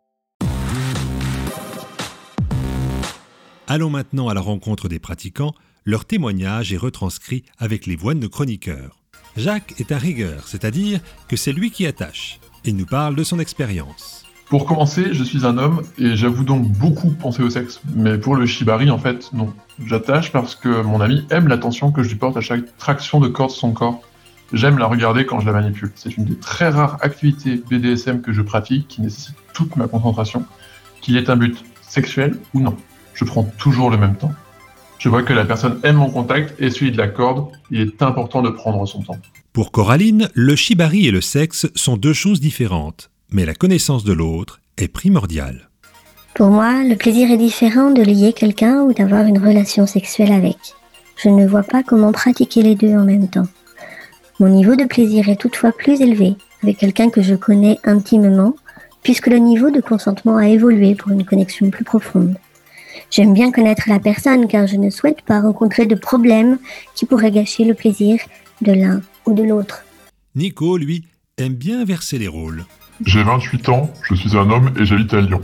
Allons 3.68 3.90
maintenant 3.90 4.28
à 4.28 4.35
la 4.35 4.40
rencontre 4.40 4.88
des 4.88 4.99
pratiquants. 4.99 5.52
Leur 5.85 6.04
témoignage 6.04 6.73
est 6.73 6.78
retranscrit 6.78 7.44
avec 7.58 7.87
les 7.87 7.97
voix 7.97 8.14
de 8.14 8.20
nos 8.20 8.28
chroniqueurs. 8.28 8.97
Jacques 9.37 9.75
est 9.78 9.92
à 9.92 9.99
rigueur, 9.99 10.49
c'est-à-dire 10.49 11.00
que 11.28 11.37
c'est 11.37 11.52
lui 11.52 11.70
qui 11.70 11.87
attache. 11.87 12.40
Il 12.64 12.76
nous 12.76 12.87
parle 12.87 13.14
de 13.14 13.25
son 13.25 13.38
expérience. 13.38 14.25
Pour 14.49 14.64
commencer, 14.64 15.12
je 15.12 15.23
suis 15.23 15.47
un 15.47 15.58
homme 15.58 15.82
et 15.99 16.16
j'avoue 16.16 16.42
donc 16.42 16.66
beaucoup 16.66 17.11
penser 17.11 17.42
au 17.42 17.50
sexe. 17.50 17.80
Mais 17.94 18.18
pour 18.18 18.35
le 18.35 18.47
shibari, 18.47 18.90
en 18.90 18.99
fait, 18.99 19.30
non. 19.32 19.52
J'attache 19.85 20.32
parce 20.32 20.54
que 20.54 20.82
mon 20.82 21.00
ami 21.00 21.26
aime 21.30 21.49
l'attention 21.49 21.92
que 21.92 22.02
je 22.02 22.08
lui 22.08 22.16
porte 22.16 22.37
à 22.37 22.40
chaque 22.40 22.76
traction 22.78 23.20
de 23.20 23.28
corde 23.28 23.50
de 23.50 23.56
son 23.56 23.73
corps. 23.73 24.02
J'aime 24.54 24.78
la 24.78 24.87
regarder 24.87 25.26
quand 25.26 25.40
je 25.40 25.47
la 25.47 25.52
manipule. 25.52 25.92
C'est 25.94 26.16
une 26.16 26.25
des 26.25 26.37
très 26.37 26.70
rares 26.70 26.97
activités 27.02 27.62
BDSM 27.70 28.23
que 28.23 28.32
je 28.32 28.40
pratique 28.40 28.88
qui 28.88 29.02
nécessite 29.02 29.37
toute 29.52 29.76
ma 29.76 29.87
concentration. 29.87 30.44
Qu'il 31.02 31.16
ait 31.18 31.28
un 31.28 31.37
but 31.37 31.62
sexuel 31.82 32.38
ou 32.54 32.61
non. 32.61 32.76
Je 33.12 33.25
prends 33.25 33.44
toujours 33.44 33.90
le 33.90 33.99
même 33.99 34.16
temps. 34.16 34.32
Je 34.99 35.09
vois 35.09 35.23
que 35.23 35.33
la 35.33 35.45
personne 35.45 35.78
aime 35.85 35.97
mon 35.97 36.11
contact 36.11 36.61
et 36.61 36.71
celui 36.71 36.90
de 36.90 36.99
la 36.99 37.09
corde. 37.09 37.47
Il 37.71 37.81
est 37.81 38.02
important 38.02 38.43
de 38.43 38.50
prendre 38.50 38.85
son 38.87 39.02
temps. 39.02 39.19
Pour 39.52 39.71
Coraline, 39.71 40.28
le 40.35 40.57
shibari 40.57 41.07
et 41.07 41.11
le 41.11 41.21
sexe 41.21 41.67
sont 41.75 41.97
deux 41.97 42.12
choses 42.12 42.40
différentes, 42.40 43.11
mais 43.31 43.47
la 43.47 43.55
connaissance 43.55 44.05
de 44.05 44.12
l'autre 44.12 44.61
est 44.76 44.88
primordiale. 44.88 45.69
Pour 46.35 46.49
moi, 46.49 46.85
le 46.85 46.97
plaisir 46.97 47.31
est 47.31 47.37
différent 47.37 47.90
de 47.90 48.02
lier 48.02 48.33
quelqu'un 48.33 48.83
ou 48.83 48.93
d'avoir 48.93 49.25
une 49.26 49.38
relation 49.38 49.87
sexuelle 49.87 50.33
avec. 50.33 50.57
Je 51.17 51.28
ne 51.28 51.47
vois 51.47 51.64
pas 51.64 51.83
comment 51.83 52.12
pratiquer 52.12 52.62
les 52.62 52.76
deux 52.76 52.93
en 52.93 53.05
même 53.05 53.28
temps. 53.28 53.49
Mon 54.40 54.49
niveau 54.49 54.76
de 54.76 54.85
plaisir 54.85 55.28
est 55.28 55.40
toutefois 55.40 55.73
plus 55.73 56.00
élevé 56.00 56.37
avec 56.62 56.78
quelqu'un 56.78 57.11
que 57.11 57.23
je 57.23 57.35
connais 57.35 57.78
intimement, 57.85 58.55
puisque 59.02 59.28
le 59.28 59.38
niveau 59.38 59.71
de 59.71 59.81
consentement 59.81 60.37
a 60.37 60.49
évolué 60.49 60.95
pour 60.95 61.11
une 61.11 61.25
connexion 61.25 61.71
plus 61.71 61.85
profonde. 61.85 62.37
J'aime 63.11 63.35
bien 63.35 63.50
connaître 63.50 63.85
la 63.88 63.99
personne 63.99 64.49
car 64.49 64.67
je 64.67 64.76
ne 64.76 64.90
souhaite 64.90 65.23
pas 65.23 65.40
rencontrer 65.40 65.87
de 65.87 65.95
problèmes 65.95 66.59
qui 66.95 67.07
pourraient 67.07 67.31
gâcher 67.31 67.64
le 67.64 67.75
plaisir 67.75 68.19
de 68.62 68.73
l'un 68.73 69.00
de 69.26 69.43
l'autre. 69.43 69.85
Nico, 70.35 70.76
lui, 70.76 71.05
aime 71.37 71.55
bien 71.55 71.85
verser 71.85 72.19
les 72.19 72.28
rôles. 72.28 72.64
J'ai 73.05 73.23
28 73.23 73.69
ans, 73.69 73.90
je 74.02 74.14
suis 74.14 74.37
un 74.37 74.50
homme 74.50 74.73
et 74.78 74.85
j'habite 74.85 75.14
à 75.14 75.21
Lyon. 75.21 75.43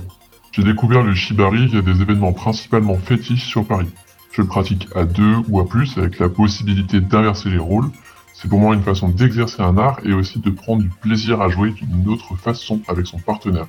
J'ai 0.53 0.63
découvert 0.63 1.03
le 1.03 1.15
shibari 1.15 1.67
via 1.67 1.83
des 1.83 2.01
événements 2.01 2.33
principalement 2.33 2.97
fétiches 2.97 3.47
sur 3.47 3.65
Paris. 3.65 3.89
Je 4.33 4.43
le 4.43 4.49
pratique 4.49 4.89
à 4.95 5.05
deux 5.05 5.37
ou 5.49 5.61
à 5.61 5.69
plus 5.69 5.97
avec 5.97 6.19
la 6.19 6.29
possibilité 6.29 7.01
d'inverser 7.01 7.51
les 7.51 7.59
rôles. 7.59 7.91
C'est 8.33 8.49
pour 8.49 8.59
moi 8.59 8.75
une 8.75 8.83
façon 8.83 9.09
d'exercer 9.09 9.63
un 9.63 9.79
art 9.79 10.01
et 10.05 10.13
aussi 10.13 10.41
de 10.41 10.51
prendre 10.51 10.83
du 10.83 10.89
plaisir 10.89 11.41
à 11.41 11.49
jouer 11.49 11.71
d'une 11.71 12.09
autre 12.09 12.35
façon 12.37 12.81
avec 12.89 13.07
son 13.07 13.19
partenaire. 13.19 13.69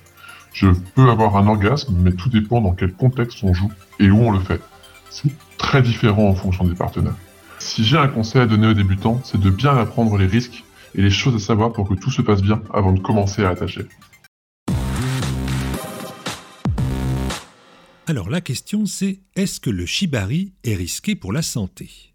Je 0.55 0.67
peux 0.67 1.09
avoir 1.09 1.35
un 1.35 1.47
orgasme, 1.47 1.93
mais 2.01 2.13
tout 2.13 2.29
dépend 2.29 2.61
dans 2.61 2.71
quel 2.71 2.93
contexte 2.93 3.43
on 3.43 3.53
joue 3.53 3.69
et 3.99 4.09
où 4.09 4.21
on 4.21 4.31
le 4.31 4.39
fait. 4.39 4.61
C'est 5.09 5.29
très 5.57 5.81
différent 5.81 6.29
en 6.29 6.33
fonction 6.33 6.63
des 6.63 6.75
partenaires. 6.75 7.17
Si 7.59 7.83
j'ai 7.83 7.97
un 7.97 8.07
conseil 8.07 8.41
à 8.41 8.45
donner 8.45 8.67
aux 8.67 8.73
débutants, 8.73 9.19
c'est 9.25 9.37
de 9.37 9.49
bien 9.49 9.75
apprendre 9.77 10.17
les 10.17 10.27
risques 10.27 10.63
et 10.95 11.01
les 11.01 11.09
choses 11.09 11.35
à 11.35 11.39
savoir 11.45 11.73
pour 11.73 11.89
que 11.89 11.93
tout 11.93 12.09
se 12.09 12.21
passe 12.21 12.41
bien 12.41 12.61
avant 12.73 12.93
de 12.93 13.01
commencer 13.01 13.43
à 13.43 13.49
attacher. 13.49 13.85
Alors 18.07 18.29
la 18.29 18.39
question 18.39 18.85
c'est, 18.85 19.19
est-ce 19.35 19.59
que 19.59 19.69
le 19.69 19.85
shibari 19.85 20.53
est 20.63 20.75
risqué 20.75 21.15
pour 21.15 21.33
la 21.33 21.41
santé? 21.41 22.14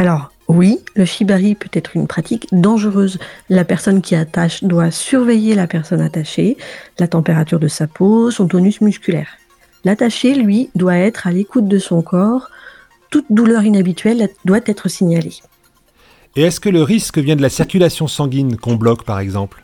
Alors 0.00 0.32
oui, 0.48 0.78
le 0.96 1.04
shibari 1.04 1.54
peut 1.54 1.68
être 1.74 1.94
une 1.94 2.06
pratique 2.06 2.48
dangereuse. 2.52 3.18
La 3.50 3.66
personne 3.66 4.00
qui 4.00 4.14
attache 4.14 4.64
doit 4.64 4.90
surveiller 4.90 5.54
la 5.54 5.66
personne 5.66 6.00
attachée, 6.00 6.56
la 6.98 7.06
température 7.06 7.60
de 7.60 7.68
sa 7.68 7.86
peau, 7.86 8.30
son 8.30 8.48
tonus 8.48 8.80
musculaire. 8.80 9.28
L'attaché, 9.84 10.34
lui, 10.34 10.70
doit 10.74 10.96
être 10.96 11.26
à 11.26 11.32
l'écoute 11.32 11.68
de 11.68 11.78
son 11.78 12.00
corps, 12.00 12.48
toute 13.10 13.26
douleur 13.28 13.62
inhabituelle 13.62 14.30
doit 14.46 14.60
être 14.64 14.88
signalée. 14.88 15.34
Et 16.34 16.44
est-ce 16.44 16.60
que 16.60 16.70
le 16.70 16.82
risque 16.82 17.18
vient 17.18 17.36
de 17.36 17.42
la 17.42 17.50
circulation 17.50 18.08
sanguine 18.08 18.56
qu'on 18.56 18.76
bloque 18.76 19.04
par 19.04 19.20
exemple? 19.20 19.62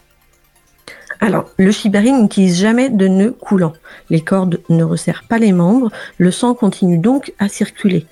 Alors, 1.20 1.50
le 1.58 1.70
shibari 1.70 2.12
n'utilise 2.12 2.58
jamais 2.58 2.90
de 2.90 3.08
nœud 3.08 3.32
coulant. 3.32 3.72
Les 4.10 4.20
cordes 4.20 4.60
ne 4.68 4.84
resserrent 4.84 5.24
pas 5.28 5.38
les 5.38 5.52
membres, 5.52 5.90
le 6.18 6.30
sang 6.30 6.54
continue 6.54 6.98
donc 6.98 7.32
à 7.38 7.48
circuler. 7.48 8.06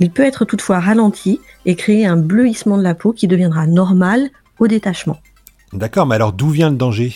Il 0.00 0.10
peut 0.10 0.24
être 0.24 0.44
toutefois 0.44 0.80
ralenti 0.80 1.40
et 1.66 1.76
créer 1.76 2.06
un 2.06 2.16
bleuissement 2.16 2.76
de 2.76 2.82
la 2.82 2.94
peau 2.94 3.12
qui 3.12 3.28
deviendra 3.28 3.66
normal 3.66 4.30
au 4.58 4.66
détachement. 4.66 5.18
D'accord, 5.72 6.06
mais 6.06 6.14
alors 6.14 6.32
d'où 6.32 6.48
vient 6.48 6.70
le 6.70 6.76
danger? 6.76 7.14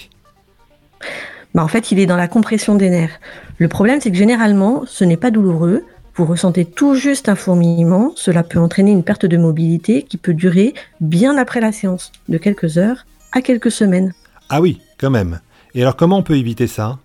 Bah, 1.55 1.65
En 1.65 1.69
fait, 1.69 1.91
il 1.91 1.99
est 1.99 2.07
dans 2.07 2.17
la 2.17 2.29
compression 2.29 2.75
des 2.75 2.91
nerfs. 2.91 3.19
Le 3.59 3.69
problème, 3.69 4.01
c'est 4.01 4.11
que 4.11 4.17
généralement, 4.17 4.83
ce 4.87 5.05
n'est 5.05 5.17
pas 5.17 5.31
douloureux, 5.31 5.85
vous 6.15 6.27
ressentez 6.27 6.67
tout 6.67 6.95
juste 6.95 7.31
un 7.31 7.35
fourmillement, 7.35 8.13
cela 8.17 8.43
peut 8.43 8.59
entraîner 8.59 8.93
une 8.93 9.03
perte 9.03 9.25
de 9.25 9.39
mobilité 9.39 10.03
qui 10.03 10.19
peut 10.19 10.35
durer 10.35 10.75
bien 11.01 11.39
après 11.39 11.61
la 11.61 11.73
séance, 11.73 12.13
de 12.29 12.37
quelques 12.37 12.77
heures 12.77 13.07
à 13.33 13.41
quelques 13.41 13.71
semaines. 13.71 14.13
Ah 14.51 14.61
oui, 14.61 14.83
quand 15.03 15.11
même. 15.11 15.41
Et 15.75 15.83
alors 15.83 15.97
comment 15.97 16.19
on 16.19 16.23
peut 16.23 16.37
éviter 16.37 16.67
ça? 16.67 16.99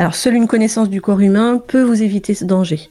Alors, 0.00 0.14
seule 0.14 0.34
une 0.34 0.46
connaissance 0.46 0.88
du 0.88 1.00
corps 1.00 1.18
humain 1.18 1.58
peut 1.58 1.82
vous 1.82 2.04
éviter 2.04 2.32
ce 2.32 2.44
danger. 2.44 2.88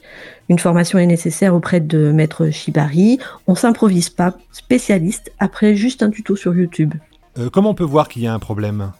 Une 0.50 0.58
formation 0.58 0.98
est 0.98 1.06
nécessaire 1.06 1.54
auprès 1.54 1.80
de 1.80 2.12
maître 2.12 2.50
Shibari. 2.50 3.18
On 3.46 3.54
s'improvise 3.54 4.10
pas 4.10 4.36
spécialiste 4.52 5.32
après 5.38 5.74
juste 5.74 6.02
un 6.02 6.10
tuto 6.10 6.36
sur 6.36 6.54
YouTube. 6.54 6.92
Euh, 7.38 7.48
comment 7.48 7.70
on 7.70 7.74
peut 7.74 7.82
voir 7.82 8.08
qu'il 8.08 8.22
y 8.22 8.26
a 8.26 8.34
un 8.34 8.38
problème? 8.38 8.92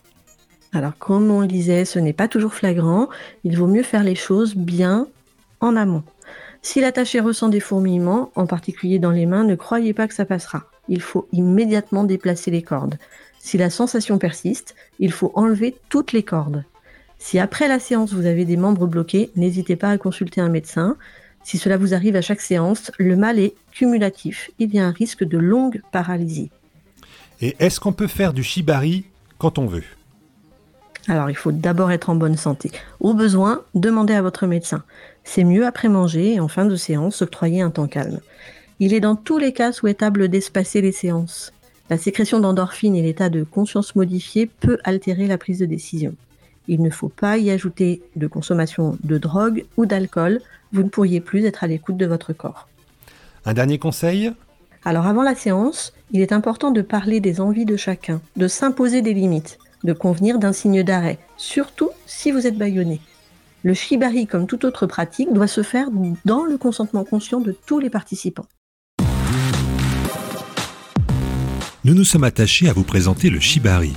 Alors, 0.73 0.97
comme 0.99 1.31
on 1.31 1.43
le 1.43 1.47
disait, 1.47 1.85
ce 1.85 1.99
n'est 1.99 2.15
pas 2.15 2.29
toujours 2.29 2.55
flagrant. 2.55 3.09
Il 3.45 3.59
vaut 3.59 3.67
mieux 3.67 3.83
faire 3.83 4.05
les 4.05 4.15
choses 4.15 4.57
bien 4.57 5.07
en 5.61 5.77
amont. 5.77 6.03
Si 6.63 6.81
l'attaché 6.81 7.21
ressent 7.21 7.51
des 7.51 7.61
fourmillements, 7.61 8.31
en 8.37 8.47
particulier 8.47 8.99
dans 8.99 9.11
les 9.11 9.27
mains, 9.27 9.45
ne 9.45 9.55
croyez 9.55 9.93
pas 9.93 10.09
que 10.09 10.15
ça 10.15 10.25
passera. 10.25 10.65
Il 10.89 11.03
faut 11.03 11.29
immédiatement 11.33 12.05
déplacer 12.05 12.51
les 12.51 12.63
cordes. 12.63 12.97
Si 13.38 13.57
la 13.59 13.70
sensation 13.70 14.18
persiste, 14.18 14.74
il 14.98 15.12
faut 15.12 15.33
enlever 15.35 15.77
toutes 15.88 16.12
les 16.12 16.22
cordes. 16.22 16.64
Si 17.18 17.38
après 17.38 17.68
la 17.68 17.79
séance 17.79 18.12
vous 18.12 18.27
avez 18.27 18.44
des 18.44 18.57
membres 18.57 18.87
bloqués, 18.87 19.31
n'hésitez 19.37 19.77
pas 19.77 19.90
à 19.90 19.98
consulter 19.98 20.40
un 20.40 20.48
médecin. 20.48 20.96
Si 21.42 21.59
cela 21.59 21.77
vous 21.77 21.94
arrive 21.94 22.16
à 22.16 22.20
chaque 22.20 22.40
séance, 22.40 22.92
le 22.98 23.16
mal 23.16 23.38
est 23.38 23.55
cumulatif. 23.72 24.51
Il 24.59 24.74
y 24.74 24.79
a 24.79 24.87
un 24.87 24.92
risque 24.92 25.24
de 25.24 25.38
longue 25.38 25.83
paralysie. 25.92 26.51
Et 27.40 27.57
est-ce 27.59 27.81
qu'on 27.81 27.92
peut 27.92 28.07
faire 28.07 28.33
du 28.33 28.42
shibari 28.42 29.05
quand 29.38 29.59
on 29.59 29.66
veut? 29.66 29.85
Alors 31.07 31.31
il 31.31 31.37
faut 31.37 31.53
d'abord 31.53 31.90
être 31.90 32.11
en 32.11 32.16
bonne 32.16 32.37
santé. 32.37 32.70
Au 33.01 33.14
besoin, 33.14 33.62
demandez 33.74 34.14
à 34.14 34.22
votre 34.22 34.46
médecin. 34.46 34.85
C'est 35.24 35.44
mieux 35.44 35.66
après 35.66 35.88
manger 35.88 36.35
et 36.35 36.40
en 36.40 36.48
fin 36.48 36.66
de 36.66 36.77
séance, 36.77 37.22
octroyer 37.22 37.62
un 37.62 37.70
temps 37.70 37.87
calme. 37.87 38.20
Il 38.79 38.92
est 38.92 39.01
dans 39.01 39.16
tous 39.16 39.38
les 39.38 39.53
cas 39.53 39.72
souhaitable 39.72 40.29
d'espacer 40.29 40.81
les 40.81 40.92
séances. 40.92 41.53
La 41.90 41.98
sécrétion 41.98 42.40
d'endorphine 42.40 42.94
et 42.94 43.03
l'état 43.03 43.29
de 43.29 43.44
conscience 43.44 43.96
modifié 43.96 44.46
peut 44.46 44.79
altérer 44.85 45.27
la 45.27 45.38
prise 45.38 45.59
de 45.59 45.66
décision. 45.66 46.14
Il 46.66 46.83
ne 46.83 46.90
faut 46.90 47.09
pas 47.09 47.38
y 47.38 47.51
ajouter 47.51 48.03
de 48.16 48.27
consommation 48.27 48.98
de 49.03 49.16
drogue 49.16 49.64
ou 49.77 49.87
d'alcool. 49.87 50.40
Vous 50.72 50.83
ne 50.83 50.88
pourriez 50.88 51.20
plus 51.20 51.46
être 51.46 51.64
à 51.64 51.66
l'écoute 51.66 51.96
de 51.96 52.07
votre 52.07 52.35
corps. 52.35 52.68
Un 53.46 53.55
dernier 53.55 53.79
conseil? 53.79 54.33
Alors 54.85 55.07
avant 55.07 55.22
la 55.22 55.35
séance, 55.35 55.94
il 56.12 56.20
est 56.20 56.33
important 56.33 56.70
de 56.70 56.83
parler 56.83 57.20
des 57.20 57.40
envies 57.40 57.64
de 57.64 57.77
chacun, 57.77 58.20
de 58.37 58.48
s'imposer 58.48 59.01
des 59.01 59.14
limites 59.14 59.59
de 59.85 59.92
convenir 59.92 60.38
d'un 60.38 60.53
signe 60.53 60.83
d'arrêt, 60.83 61.18
surtout 61.37 61.90
si 62.07 62.31
vous 62.31 62.46
êtes 62.46 62.59
bâillonné. 62.59 63.01
Le 63.62 63.74
shibari, 63.74 64.27
comme 64.27 64.46
toute 64.46 64.64
autre 64.64 64.87
pratique, 64.87 65.33
doit 65.33 65.46
se 65.46 65.62
faire 65.62 65.88
dans 66.24 66.44
le 66.44 66.59
consentement 66.59 67.05
conscient 67.05 67.40
de 67.40 67.53
tous 67.66 67.81
les 67.81 67.90
participants. 67.90 68.46
Nous 71.85 71.95
nous 71.95 72.05
sommes 72.05 72.25
attachés 72.25 72.69
à 72.69 72.73
vous 72.73 72.83
présenter 72.83 73.31
le 73.31 73.38
shibari. 73.38 73.93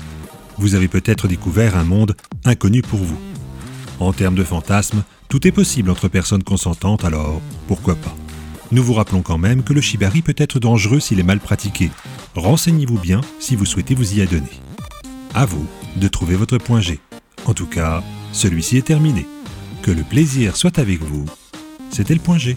vous 0.59 0.75
avez 0.75 0.87
peut-être 0.87 1.27
découvert 1.27 1.75
un 1.75 1.83
monde 1.83 2.15
inconnu 2.45 2.83
pour 2.83 2.99
vous. 2.99 3.17
En 3.99 4.13
termes 4.13 4.35
de 4.35 4.43
fantasmes, 4.43 5.03
tout 5.29 5.47
est 5.47 5.51
possible 5.51 5.89
entre 5.89 6.07
personnes 6.07 6.43
consentantes, 6.43 7.03
alors 7.05 7.41
pourquoi 7.67 7.95
pas? 7.95 8.15
Nous 8.71 8.83
vous 8.83 8.93
rappelons 8.93 9.23
quand 9.23 9.39
même 9.39 9.63
que 9.63 9.73
le 9.73 9.81
shibari 9.81 10.21
peut 10.21 10.35
être 10.37 10.59
dangereux 10.59 10.99
s'il 10.99 11.19
est 11.19 11.23
mal 11.23 11.39
pratiqué. 11.39 11.89
Renseignez-vous 12.35 12.99
bien 12.99 13.21
si 13.39 13.55
vous 13.55 13.65
souhaitez 13.65 13.95
vous 13.95 14.13
y 14.13 14.21
adonner. 14.21 14.61
À 15.33 15.45
vous 15.45 15.65
de 15.95 16.07
trouver 16.07 16.35
votre 16.35 16.59
point 16.59 16.81
G. 16.81 16.99
En 17.45 17.55
tout 17.55 17.65
cas, 17.65 18.03
celui-ci 18.31 18.77
est 18.77 18.85
terminé. 18.85 19.25
Que 19.81 19.91
le 19.91 20.03
plaisir 20.03 20.55
soit 20.55 20.77
avec 20.77 21.01
vous. 21.01 21.25
C'était 21.89 22.13
le 22.13 22.19
point 22.19 22.37
G. 22.37 22.55